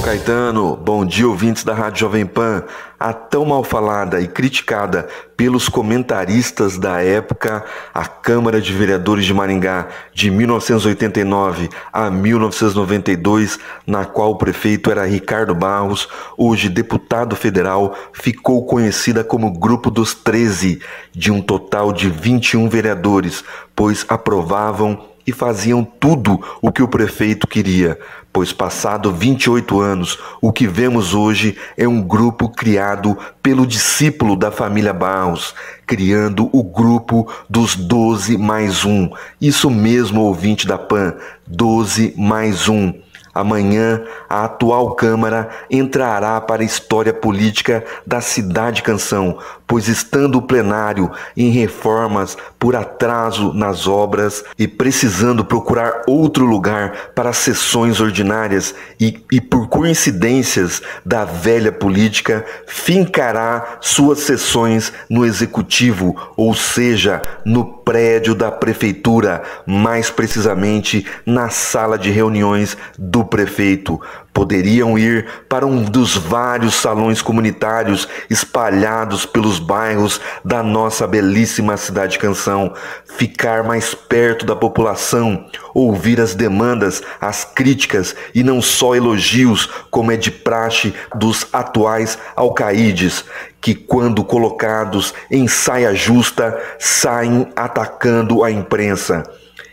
[0.00, 2.64] Paulo Caetano, bom dia ouvintes da Rádio Jovem Pan.
[2.98, 9.34] A tão mal falada e criticada pelos comentaristas da época, a Câmara de Vereadores de
[9.34, 17.94] Maringá de 1989 a 1992, na qual o prefeito era Ricardo Barros, hoje deputado federal,
[18.12, 20.80] ficou conhecida como Grupo dos 13,
[21.12, 27.46] de um total de 21 vereadores, pois aprovavam e faziam tudo o que o prefeito
[27.46, 27.98] queria,
[28.32, 34.50] pois passado 28 anos, o que vemos hoje é um grupo criado pelo discípulo da
[34.50, 35.54] família Barros,
[35.86, 39.10] criando o grupo dos 12 mais um.
[39.40, 41.14] Isso mesmo, ouvinte da PAN,
[41.46, 42.92] 12 mais um.
[43.34, 50.42] Amanhã, a atual Câmara entrará para a história política da Cidade Canção, pois estando o
[50.42, 58.74] plenário em reformas por atraso nas obras e precisando procurar outro lugar para sessões ordinárias
[58.98, 67.64] e, e por coincidências da velha política, fincará suas sessões no Executivo, ou seja, no
[67.64, 74.00] prédio da Prefeitura, mais precisamente na sala de reuniões do do prefeito.
[74.32, 82.18] Poderiam ir para um dos vários salões comunitários espalhados pelos bairros da nossa belíssima cidade
[82.18, 82.72] canção,
[83.04, 90.10] ficar mais perto da população, ouvir as demandas, as críticas e não só elogios, como
[90.10, 93.24] é de praxe dos atuais alcaídes,
[93.60, 99.24] que, quando colocados em saia justa, saem atacando a imprensa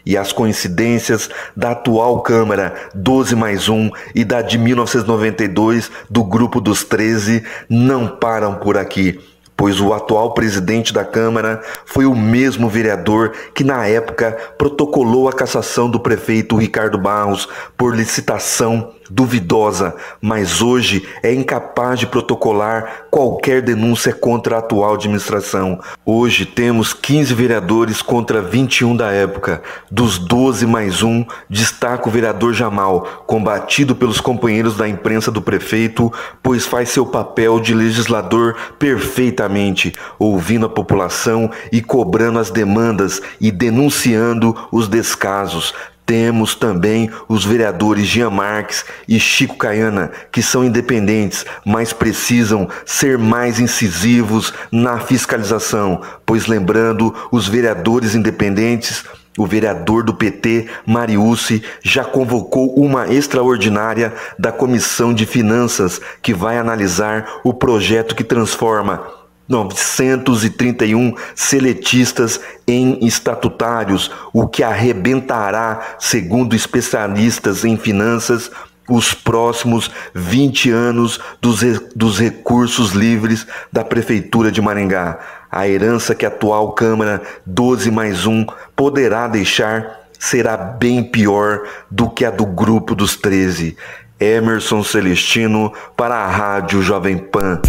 [0.08, 6.62] e as coincidências da atual Câmara 12 mais 1 e da de 1992 do Grupo
[6.62, 9.20] dos 13 não param por aqui.
[9.58, 15.34] Pois o atual presidente da Câmara foi o mesmo vereador que, na época, protocolou a
[15.34, 23.62] cassação do prefeito Ricardo Barros por licitação duvidosa, mas hoje é incapaz de protocolar qualquer
[23.62, 25.80] denúncia contra a atual administração.
[26.06, 29.62] Hoje temos 15 vereadores contra 21 da época.
[29.90, 36.12] Dos 12 mais um, destaca o vereador Jamal, combatido pelos companheiros da imprensa do prefeito,
[36.42, 43.52] pois faz seu papel de legislador perfeitamente, ouvindo a população e cobrando as demandas e
[43.52, 45.74] denunciando os descasos,
[46.08, 53.18] temos também os vereadores Jean Marques e Chico Caiana, que são independentes, mas precisam ser
[53.18, 59.04] mais incisivos na fiscalização, pois lembrando, os vereadores independentes
[59.38, 66.58] o vereador do PT, Mariucci, já convocou uma extraordinária da Comissão de Finanças que vai
[66.58, 69.00] analisar o projeto que transforma
[69.48, 78.52] 931 seletistas em estatutários, o que arrebentará, segundo especialistas em finanças,
[78.90, 81.60] os próximos 20 anos dos,
[81.96, 85.20] dos recursos livres da Prefeitura de Maringá.
[85.52, 92.10] A herança que a atual Câmara 12 mais 1 poderá deixar será bem pior do
[92.10, 93.78] que a do Grupo dos 13.
[94.20, 97.62] Emerson Celestino para a Rádio Jovem Pan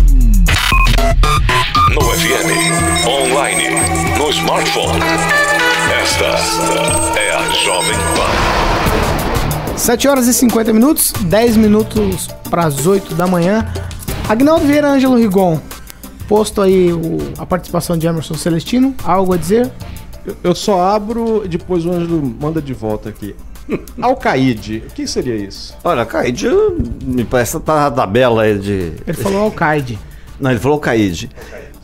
[1.95, 3.65] no FM, online,
[4.19, 5.01] no smartphone.
[6.03, 9.77] Esta é a Jovem Pan.
[9.77, 13.67] 7 horas e 50 minutos, 10 minutos para as 8 da manhã.
[14.29, 15.61] Agnaldo Vieira Ângelo Rigon,
[16.29, 19.71] posto aí o, a participação de Emerson Celestino, algo a dizer?
[20.27, 23.35] Eu, eu só abro e depois o Ângelo manda de volta aqui.
[24.01, 25.77] Alcaide, o que seria isso?
[25.85, 26.49] Olha, Alcaide
[27.03, 28.93] me parece que tá na tabela aí de.
[29.07, 29.99] Ele falou Alcaide.
[30.41, 31.31] Não, ele falou Alcaide.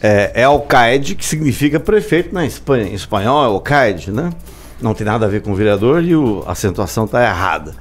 [0.02, 2.86] É, é Alcaide, que significa prefeito na Espanha.
[2.86, 4.30] Em espanhol é Alcaide, né?
[4.80, 7.74] Não tem nada a ver com o vereador e o, a acentuação tá errada.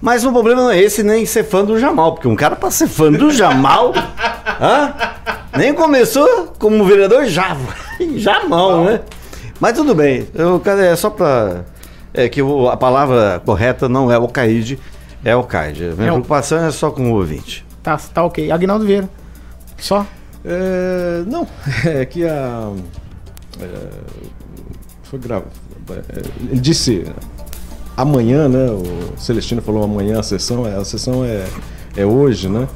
[0.00, 2.70] Mas o problema não é esse nem ser fã do Jamal, porque um cara para
[2.70, 3.92] ser fã do Jamal,
[4.60, 4.94] hã?
[5.56, 7.56] nem começou como vereador já,
[8.16, 9.00] Jamal, né?
[9.58, 11.64] Mas tudo bem, eu, é só para
[12.12, 14.78] é que o, a palavra correta não é Alcaide,
[15.22, 15.84] é Alcaide.
[15.96, 17.64] Minha é preocupação é só com o ouvinte.
[17.82, 18.50] Tá, tá ok.
[18.50, 19.08] Agnaldo Vieira.
[19.76, 20.06] Só?
[20.46, 21.46] É, não,
[21.84, 22.72] é que a.
[23.60, 23.88] É,
[25.02, 25.50] foi gravado.
[25.90, 27.04] É, ele disse
[27.96, 28.70] amanhã, né?
[28.70, 31.44] O Celestino falou amanhã a sessão, é, a sessão é,
[31.96, 32.68] é hoje, né?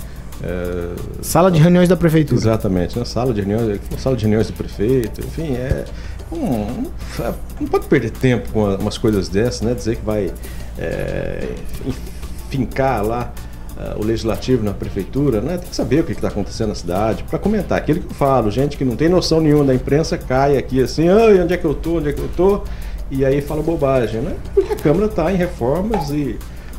[0.43, 2.41] É, sala de reuniões da prefeitura.
[2.41, 3.05] Exatamente, né?
[3.05, 5.85] Sala de reuniões, sala de reuniões do prefeito, enfim, é.
[7.61, 9.75] Não pode perder tempo com umas coisas dessas, né?
[9.75, 10.33] Dizer que vai
[10.79, 11.55] é,
[12.49, 13.33] fincar lá
[13.97, 15.59] o legislativo na prefeitura, né?
[15.59, 17.79] Tem que saber o que está acontecendo na cidade, para comentar.
[17.79, 21.09] Aquilo que eu falo, gente que não tem noção nenhuma da imprensa cai aqui assim,
[21.09, 22.63] Ai, onde é que eu tô, onde é que eu tô,
[23.11, 24.35] e aí fala bobagem, né?
[24.55, 26.37] Porque a Câmara está em reformas e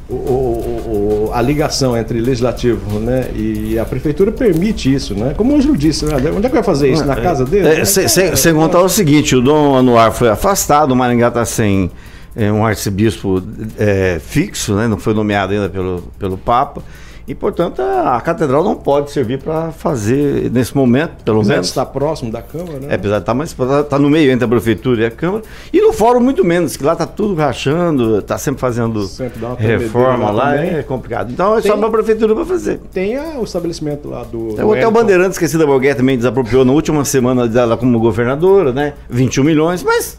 [0.09, 5.33] o, o, o, a ligação entre legislativo né, e a prefeitura permite isso, né?
[5.35, 6.15] Como o Ângelo disse, né?
[6.15, 7.05] onde é que vai fazer isso?
[7.05, 7.67] Na é, casa dele?
[7.67, 7.85] É, né?
[7.85, 11.89] Sem, sem contar o seguinte, o Dom Anuar foi afastado, o Maringá está sem
[12.36, 13.41] é, um arcebispo
[13.78, 14.88] é, fixo, né?
[14.88, 16.82] não foi nomeado ainda pelo, pelo Papa.
[17.28, 21.67] E, portanto, a, a catedral não pode servir para fazer, nesse momento, pelo apesar menos.
[21.67, 22.88] está próximo da Câmara, né?
[22.89, 23.52] É, apesar de estar mais.
[23.52, 25.44] Está tá no meio entre a Prefeitura e a Câmara.
[25.72, 30.32] E no Fórum, muito menos, que lá está tudo rachando, está sempre fazendo sempre reforma
[30.32, 31.32] lá, lá é complicado.
[31.32, 32.80] Então, é tem, só para a Prefeitura para fazer.
[32.91, 34.60] Tem a, o estabelecimento lá do.
[34.60, 38.00] É, o Hotel Bandeirantes, que a Cida Borghetti também desapropriou na última semana dela como
[38.00, 38.94] governadora, né?
[39.10, 40.17] 21 milhões, mas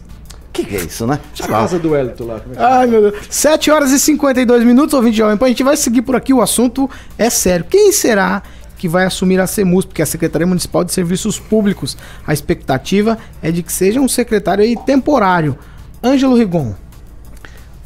[0.53, 1.19] que, que, é isso, né?
[1.41, 2.41] A casa do Elito lá.
[2.41, 3.25] Como é que Ai, meu Deus.
[3.31, 5.39] 7 horas e 52 minutos, ouvinte Jovem.
[5.41, 7.65] A gente vai seguir por aqui, o assunto é sério.
[7.69, 8.43] Quem será
[8.77, 11.97] que vai assumir a CEMUS, porque é a Secretaria Municipal de Serviços Públicos.
[12.27, 15.57] A expectativa é de que seja um secretário aí temporário.
[16.03, 16.75] Ângelo Rigon.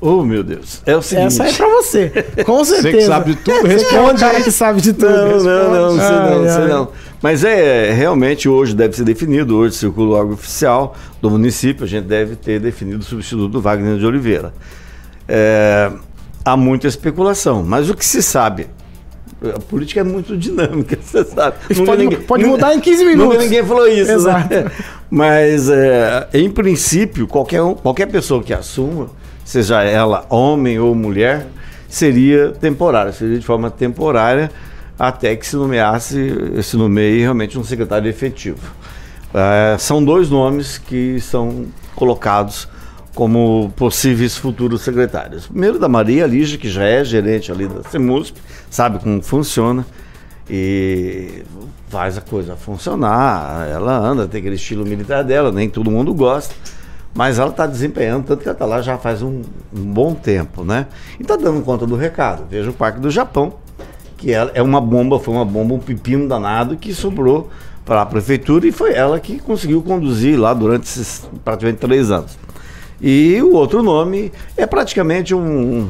[0.00, 0.82] Oh, meu Deus.
[0.86, 1.40] É o seguinte.
[1.40, 2.08] Essa é pra você.
[2.44, 2.90] Com certeza.
[2.90, 3.94] Você que sabe de tudo, responde.
[3.94, 5.10] É o cara que sabe de tudo.
[5.10, 6.88] Não, não, não, não, sei não, sei não.
[7.22, 11.88] Mas é, realmente hoje deve ser definido, hoje circula o órgão oficial do município, a
[11.88, 14.52] gente deve ter definido o substituto do Wagner de Oliveira.
[15.28, 15.90] É,
[16.44, 17.62] há muita especulação.
[17.62, 18.68] Mas o que se sabe?
[19.54, 21.56] A política é muito dinâmica, você sabe.
[21.68, 23.38] Isso Nunca pode, ninguém- pode nunca- mudar em 15 Nunca minutos.
[23.44, 24.54] ninguém falou isso, Exato.
[24.54, 24.70] né?
[25.10, 29.08] Mas, é, em princípio, qualquer, qualquer pessoa que assuma,
[29.44, 31.46] seja ela homem ou mulher,
[31.88, 34.50] seria temporária, seria de forma temporária,
[34.98, 38.72] até que se nomeasse, se nomeie realmente um secretário efetivo.
[39.34, 42.68] É, são dois nomes que são colocados
[43.14, 45.46] como possíveis futuros secretários.
[45.46, 48.38] Primeiro da Maria Lígia, que já é gerente ali da CEMUSP,
[48.70, 49.86] sabe como funciona
[50.48, 51.42] e
[51.88, 53.68] faz a coisa funcionar.
[53.68, 56.54] Ela anda, tem aquele estilo militar dela, nem todo mundo gosta,
[57.14, 59.42] mas ela está desempenhando, tanto que ela está lá já faz um,
[59.74, 60.86] um bom tempo, né?
[61.18, 62.44] E está dando conta do recado.
[62.48, 63.54] Veja o Parque do Japão,
[64.16, 67.50] que ela é uma bomba, foi uma bomba, um pepino danado que sobrou
[67.84, 72.38] para a prefeitura e foi ela que conseguiu conduzir lá durante esses praticamente três anos.
[73.00, 75.88] E o outro nome é praticamente um,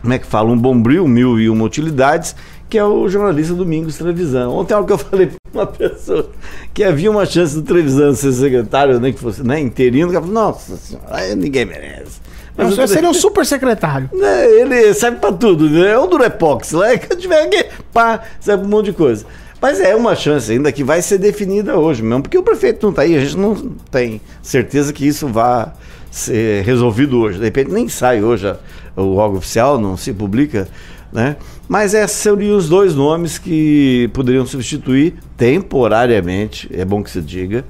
[0.00, 2.36] como é que fala, um bombril, mil e uma utilidades,
[2.68, 4.48] que é o jornalista Domingos Trevisan.
[4.48, 6.28] Ontem, hora que eu falei para uma pessoa
[6.74, 10.34] que havia uma chance do Trevisan ser secretário, nem que fosse né, interino, ela falou,
[10.34, 12.20] nossa senhora, ninguém merece.
[12.56, 14.08] Mas o você seria um super secretário.
[14.12, 15.92] né, ele serve pra tudo, né?
[15.92, 19.26] É um Durepox lá, é que tiver aqui, pá, serve um monte de coisa.
[19.60, 22.92] Mas é uma chance ainda que vai ser definida hoje mesmo, porque o prefeito não
[22.92, 23.54] tá aí, a gente não
[23.90, 25.72] tem certeza que isso vá
[26.10, 27.38] ser resolvido hoje.
[27.38, 28.54] De repente nem sai hoje
[28.94, 30.68] o órgão oficial, não se publica,
[31.12, 31.36] né?
[31.66, 37.64] Mas esses seriam os dois nomes que poderiam substituir temporariamente, é bom que se diga,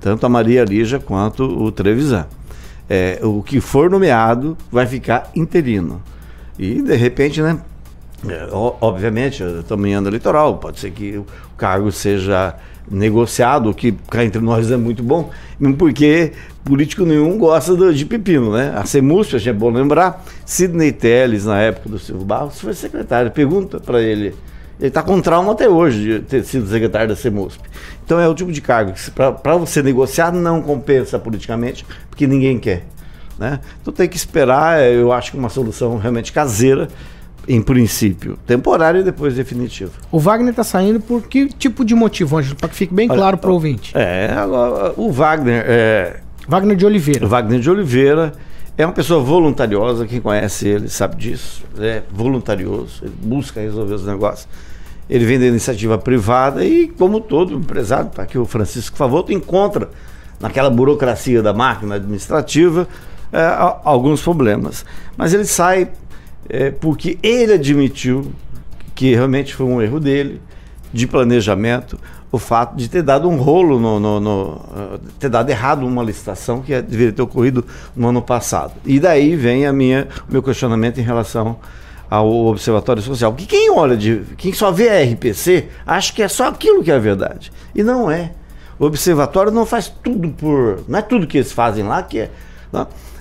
[0.00, 2.26] tanto a Maria Lígia quanto o Trevisan
[2.88, 6.02] é, o que for nomeado vai ficar interino.
[6.58, 7.58] E, de repente, né?
[8.28, 11.26] é, obviamente, estamos em ano eleitoral, pode ser que o
[11.56, 12.54] cargo seja
[12.90, 15.30] negociado, o que cá entre nós é muito bom,
[15.78, 16.32] porque
[16.64, 18.72] político nenhum gosta do- de pepino, né?
[18.74, 18.84] A
[19.38, 23.30] que é bom lembrar, Sidney Telles, na época do Silvio Barros, foi secretário.
[23.30, 24.34] Pergunta para ele.
[24.78, 27.60] Ele está com trauma até hoje de ter sido secretário da CEMUSP.
[28.04, 32.58] Então é o tipo de cargo que, para você negociar, não compensa politicamente, porque ninguém
[32.58, 32.84] quer.
[33.38, 33.60] Né?
[33.80, 36.88] Então tem que esperar, eh, eu acho que uma solução realmente caseira,
[37.46, 39.90] em princípio, temporária e depois definitiva.
[40.12, 42.56] O Wagner tá saindo por que tipo de motivo, Ângelo?
[42.56, 43.92] Para que fique bem Olha, claro pro ouvinte.
[43.96, 44.30] É,
[44.96, 47.24] o Wagner, é, Wagner de Oliveira.
[47.24, 48.32] o Wagner de Oliveira
[48.76, 54.06] é uma pessoa voluntariosa, quem conhece ele sabe disso, é voluntarioso, ele busca resolver os
[54.06, 54.46] negócios.
[55.08, 59.88] Ele vem da iniciativa privada e, como todo empresário, tá aqui o Francisco Favoto, encontra
[60.40, 62.86] naquela burocracia da máquina administrativa
[63.32, 63.40] é,
[63.84, 64.84] alguns problemas.
[65.16, 65.88] Mas ele sai
[66.48, 68.30] é, porque ele admitiu
[68.94, 70.40] que realmente foi um erro dele,
[70.92, 71.98] de planejamento,
[72.32, 76.02] o fato de ter dado um rolo, no, no- no, eh, ter dado errado uma
[76.02, 77.64] licitação que deveria ter ocorrido
[77.96, 78.72] no ano passado.
[78.84, 79.72] E daí vem o
[80.28, 81.56] meu questionamento em relação
[82.10, 83.32] ao Observatório Social.
[83.32, 86.90] Porque quem olha, de, quem só vê a RPC, acha que é só aquilo que
[86.90, 87.52] é a verdade.
[87.74, 88.32] E não é.
[88.78, 90.84] O Observatório não faz tudo por.
[90.88, 92.30] Não é tudo que eles fazem lá que é.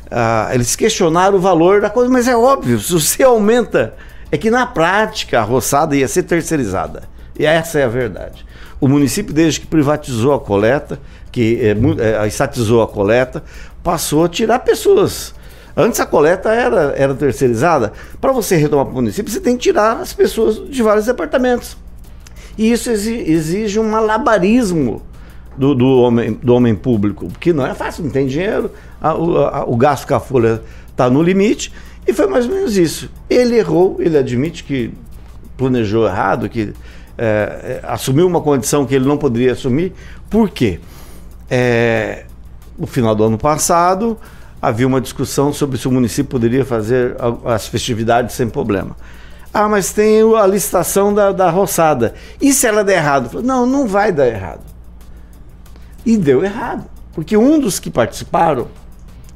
[0.10, 3.94] Ah, eles questionaram o valor da coisa, mas é óbvio, se você aumenta,
[4.32, 7.04] é que na prática a roçada ia ser terceirizada.
[7.38, 8.46] E essa é a verdade.
[8.80, 11.00] O município, desde que privatizou a coleta,
[11.32, 13.44] que é, é, estatizou a coleta,
[13.84, 15.34] passou a tirar pessoas.
[15.80, 17.94] Antes a coleta era, era terceirizada.
[18.20, 21.78] Para você retomar para o município, você tem que tirar as pessoas de vários departamentos.
[22.58, 25.04] E isso exi- exige um malabarismo
[25.56, 29.66] do, do, homem, do homem público, porque não é fácil, não tem dinheiro, a- a-
[29.68, 31.72] o gasto com a folha está no limite,
[32.08, 33.08] e foi mais ou menos isso.
[33.30, 34.92] Ele errou, ele admite que
[35.56, 36.74] planejou errado, que
[37.20, 39.94] é, é, assumiu uma condição que ele não poderia assumir.
[40.30, 40.80] Por quê?
[41.50, 42.26] É,
[42.78, 44.18] no final do ano passado,
[44.68, 47.16] havia uma discussão sobre se o município poderia fazer
[47.46, 48.96] as festividades sem problema.
[49.54, 52.14] Ah, mas tem a licitação da, da roçada.
[52.40, 53.42] E se ela der errado?
[53.42, 54.62] Não, não vai dar errado.
[56.06, 56.86] E deu errado.
[57.14, 58.68] Porque um dos que participaram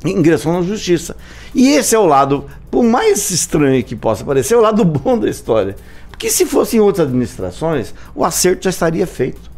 [0.05, 1.15] ingressou na justiça.
[1.55, 5.17] E esse é o lado, por mais estranho que possa parecer, é o lado bom
[5.17, 5.75] da história.
[6.09, 9.49] Porque se fosse em outras administrações, o acerto já estaria feito.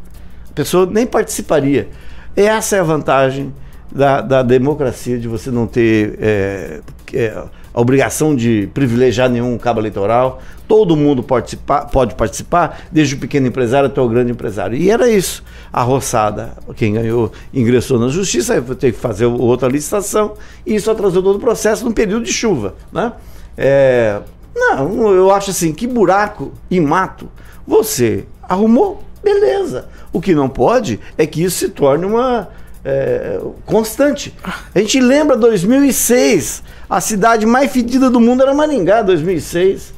[0.50, 1.90] A pessoa nem participaria.
[2.36, 3.54] Essa é a vantagem
[3.92, 6.82] da, da democracia, de você não ter é,
[7.14, 10.42] é, a obrigação de privilegiar nenhum cabo eleitoral.
[10.68, 14.78] Todo mundo participar, pode participar, desde o pequeno empresário até o grande empresário.
[14.78, 15.44] E era isso.
[15.72, 20.34] A roçada, quem ganhou, ingressou na justiça, aí ter que fazer outra licitação,
[20.66, 22.76] e isso atrasou todo o processo num período de chuva.
[22.92, 23.12] Né?
[23.58, 24.22] É,
[24.56, 27.30] não, eu acho assim, que buraco e mato
[27.66, 29.88] você arrumou, beleza.
[30.12, 32.50] O que não pode é que isso se torne uma,
[32.84, 34.36] é, constante.
[34.74, 39.94] A gente lembra 2006, a cidade mais fedida do mundo era Maringá, 2006.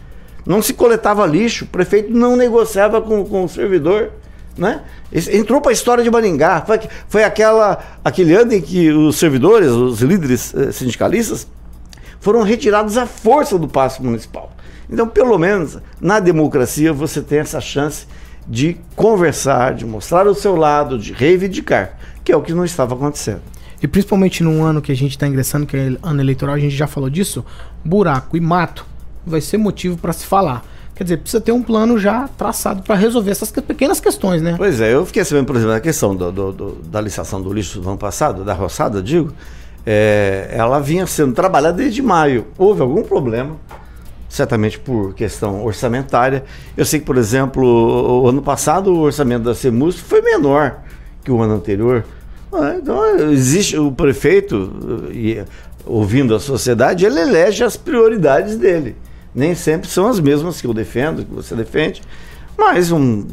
[0.46, 4.12] Não se coletava lixo, o prefeito não negociava com, com o servidor.
[4.58, 4.82] Né?
[5.32, 6.64] Entrou para a história de Maringá.
[6.66, 6.80] Foi,
[7.10, 11.48] foi aquela, aquele ano em que os servidores, os líderes eh, sindicalistas,
[12.22, 14.52] foram retirados à força do passo municipal.
[14.90, 18.06] Então, pelo menos, na democracia, você tem essa chance
[18.48, 22.96] de conversar, de mostrar o seu lado, de reivindicar, que é o que não estava
[22.96, 23.42] acontecendo.
[23.82, 26.76] E principalmente num ano que a gente está ingressando, que é ano eleitoral, a gente
[26.76, 27.46] já falou disso,
[27.84, 28.86] buraco e mato
[29.26, 30.64] vai ser motivo para se falar.
[30.96, 34.56] Quer dizer, precisa ter um plano já traçado para resolver essas pequenas questões, né?
[34.58, 37.52] Pois é, eu fiquei sabendo, por exemplo, a questão do, do, do, da licitação do
[37.52, 39.34] lixo do ano passado, da roçada, digo,
[39.86, 42.48] é, ela vinha sendo trabalhada desde maio.
[42.58, 43.58] Houve algum problema,
[44.36, 46.44] certamente por questão orçamentária.
[46.76, 47.64] Eu sei que, por exemplo,
[48.24, 50.82] o ano passado o orçamento da CEMUS foi menor
[51.24, 52.04] que o ano anterior.
[52.54, 55.44] Ah, então, existe o prefeito, e,
[55.86, 58.96] ouvindo a sociedade, ele elege as prioridades dele
[59.36, 62.02] nem sempre são as mesmas que eu defendo, que você defende,
[62.58, 63.26] mas um,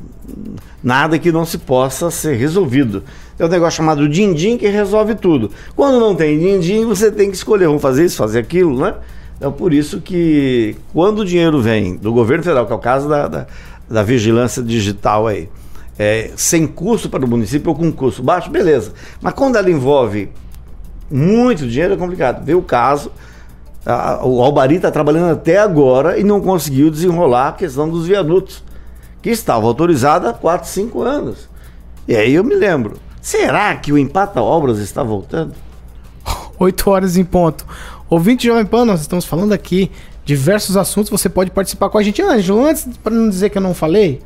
[0.83, 3.05] nada que não se possa ser resolvido.
[3.39, 5.53] É um negócio chamado din-din que resolve tudo.
[5.77, 8.95] Quando não tem din-din, você tem que escolher, vamos fazer isso, fazer aquilo, né?
[9.43, 13.09] Então, por isso que quando o dinheiro vem do governo federal, que é o caso
[13.09, 13.47] da, da,
[13.91, 15.49] da vigilância digital aí,
[15.99, 18.93] é, sem custo para o município ou com custo baixo, beleza.
[19.21, 20.31] Mas quando ela envolve
[21.11, 22.45] muito dinheiro, é complicado.
[22.45, 23.11] Vê o caso
[23.85, 28.63] a, o Albari está trabalhando até agora e não conseguiu desenrolar a questão dos viadutos,
[29.21, 31.49] que estava autorizada há 4, 5 anos.
[32.07, 35.53] E aí eu me lembro, será que o Empata Obras está voltando?
[36.63, 37.67] 8 horas em ponto.
[38.13, 39.91] Ouvinte Jovem Pan, nós estamos falando aqui
[40.23, 42.21] diversos assuntos, você pode participar com a gente.
[42.21, 44.21] Ângelo, antes, para não dizer que eu não falei,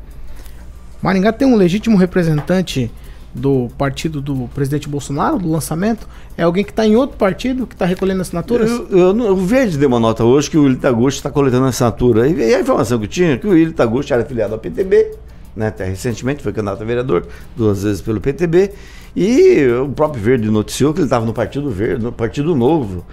[1.01, 2.91] Maringá tem um legítimo representante
[3.33, 6.05] do partido do presidente Bolsonaro, do lançamento,
[6.37, 8.69] é alguém que está em outro partido, que está recolhendo assinaturas?
[8.69, 11.65] Eu, eu, eu, o Verde deu uma nota hoje que o Willi Taguchi está coletando
[11.65, 12.27] assinatura.
[12.27, 15.11] E, a informação que tinha é que o Willi Taguchi era afiliado ao PTB,
[15.55, 17.25] né, até recentemente foi candidato a vereador,
[17.55, 18.69] duas vezes pelo PTB,
[19.15, 23.05] e o próprio Verde noticiou que ele estava no Partido Verde, no Partido Novo,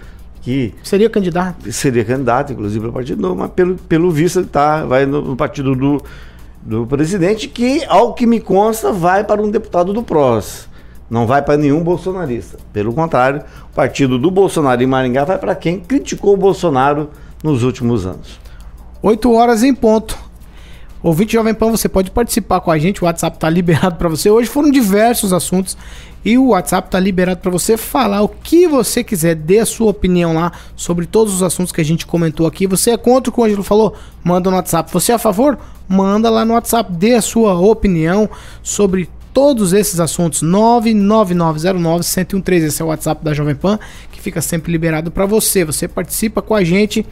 [0.45, 0.73] que...
[0.83, 1.69] Seria candidato?
[1.73, 5.35] Seria candidato, inclusive, pelo Partido Novo, mas pelo, pelo visto ele tá, vai no, no
[5.35, 6.01] partido do
[6.65, 10.67] do presidente, que, ao que me consta, vai para um deputado do PROS.
[11.07, 12.57] Não vai para nenhum bolsonarista.
[12.73, 17.11] Pelo contrário, o partido do Bolsonaro em Maringá vai para quem criticou o Bolsonaro
[17.43, 18.39] nos últimos anos.
[19.03, 20.17] 8 horas em ponto.
[21.05, 24.27] Ouvinte Jovem Pan, você pode participar com a gente, o WhatsApp está liberado para você.
[24.27, 25.77] Hoje foram diversos assuntos
[26.25, 29.91] e o WhatsApp está liberado para você falar o que você quiser, dê a sua
[29.91, 32.65] opinião lá sobre todos os assuntos que a gente comentou aqui.
[32.65, 33.93] Você é contra o que o Ângelo falou?
[34.23, 34.91] Manda no WhatsApp.
[34.91, 35.59] Você é a favor?
[35.87, 38.27] Manda lá no WhatsApp, dê a sua opinião
[38.63, 40.41] sobre todos esses assuntos.
[40.41, 42.63] 99909-1013.
[42.63, 43.77] Esse é o WhatsApp da Jovem Pan,
[44.11, 45.63] que fica sempre liberado para você.
[45.63, 47.05] Você participa com a gente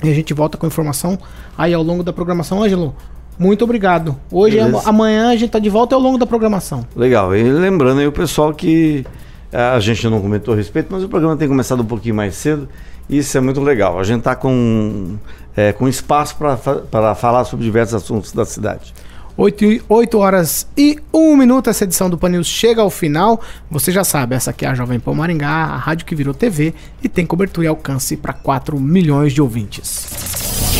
[0.00, 1.18] e a gente volta com informação
[1.58, 2.62] aí ao longo da programação.
[2.62, 2.94] Ângelo,
[3.38, 4.16] muito obrigado.
[4.30, 6.86] Hoje, amanhã a gente tá de volta ao longo da programação.
[6.94, 7.34] Legal.
[7.34, 9.04] E lembrando aí o pessoal que
[9.52, 12.34] eh, a gente não comentou a respeito, mas o programa tem começado um pouquinho mais
[12.34, 12.68] cedo.
[13.08, 13.98] Isso é muito legal.
[13.98, 15.16] A gente está com,
[15.56, 18.92] é, com espaço para falar sobre diversos assuntos da cidade.
[19.36, 23.40] 8, 8 horas e 1 minuto, essa edição do Pan chega ao final.
[23.70, 26.72] Você já sabe, essa aqui é a Jovem Pan Maringá, a rádio que virou TV
[27.02, 30.75] e tem cobertura e alcance para 4 milhões de ouvintes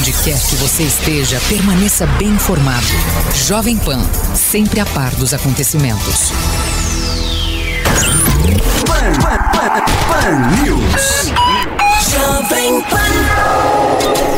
[0.00, 2.86] onde quer que você esteja, permaneça bem informado.
[3.34, 4.00] Jovem Pan,
[4.34, 6.32] sempre a par dos acontecimentos.
[8.86, 11.32] Pan, pan, pan, pan News.
[12.10, 13.29] Jovem Pan.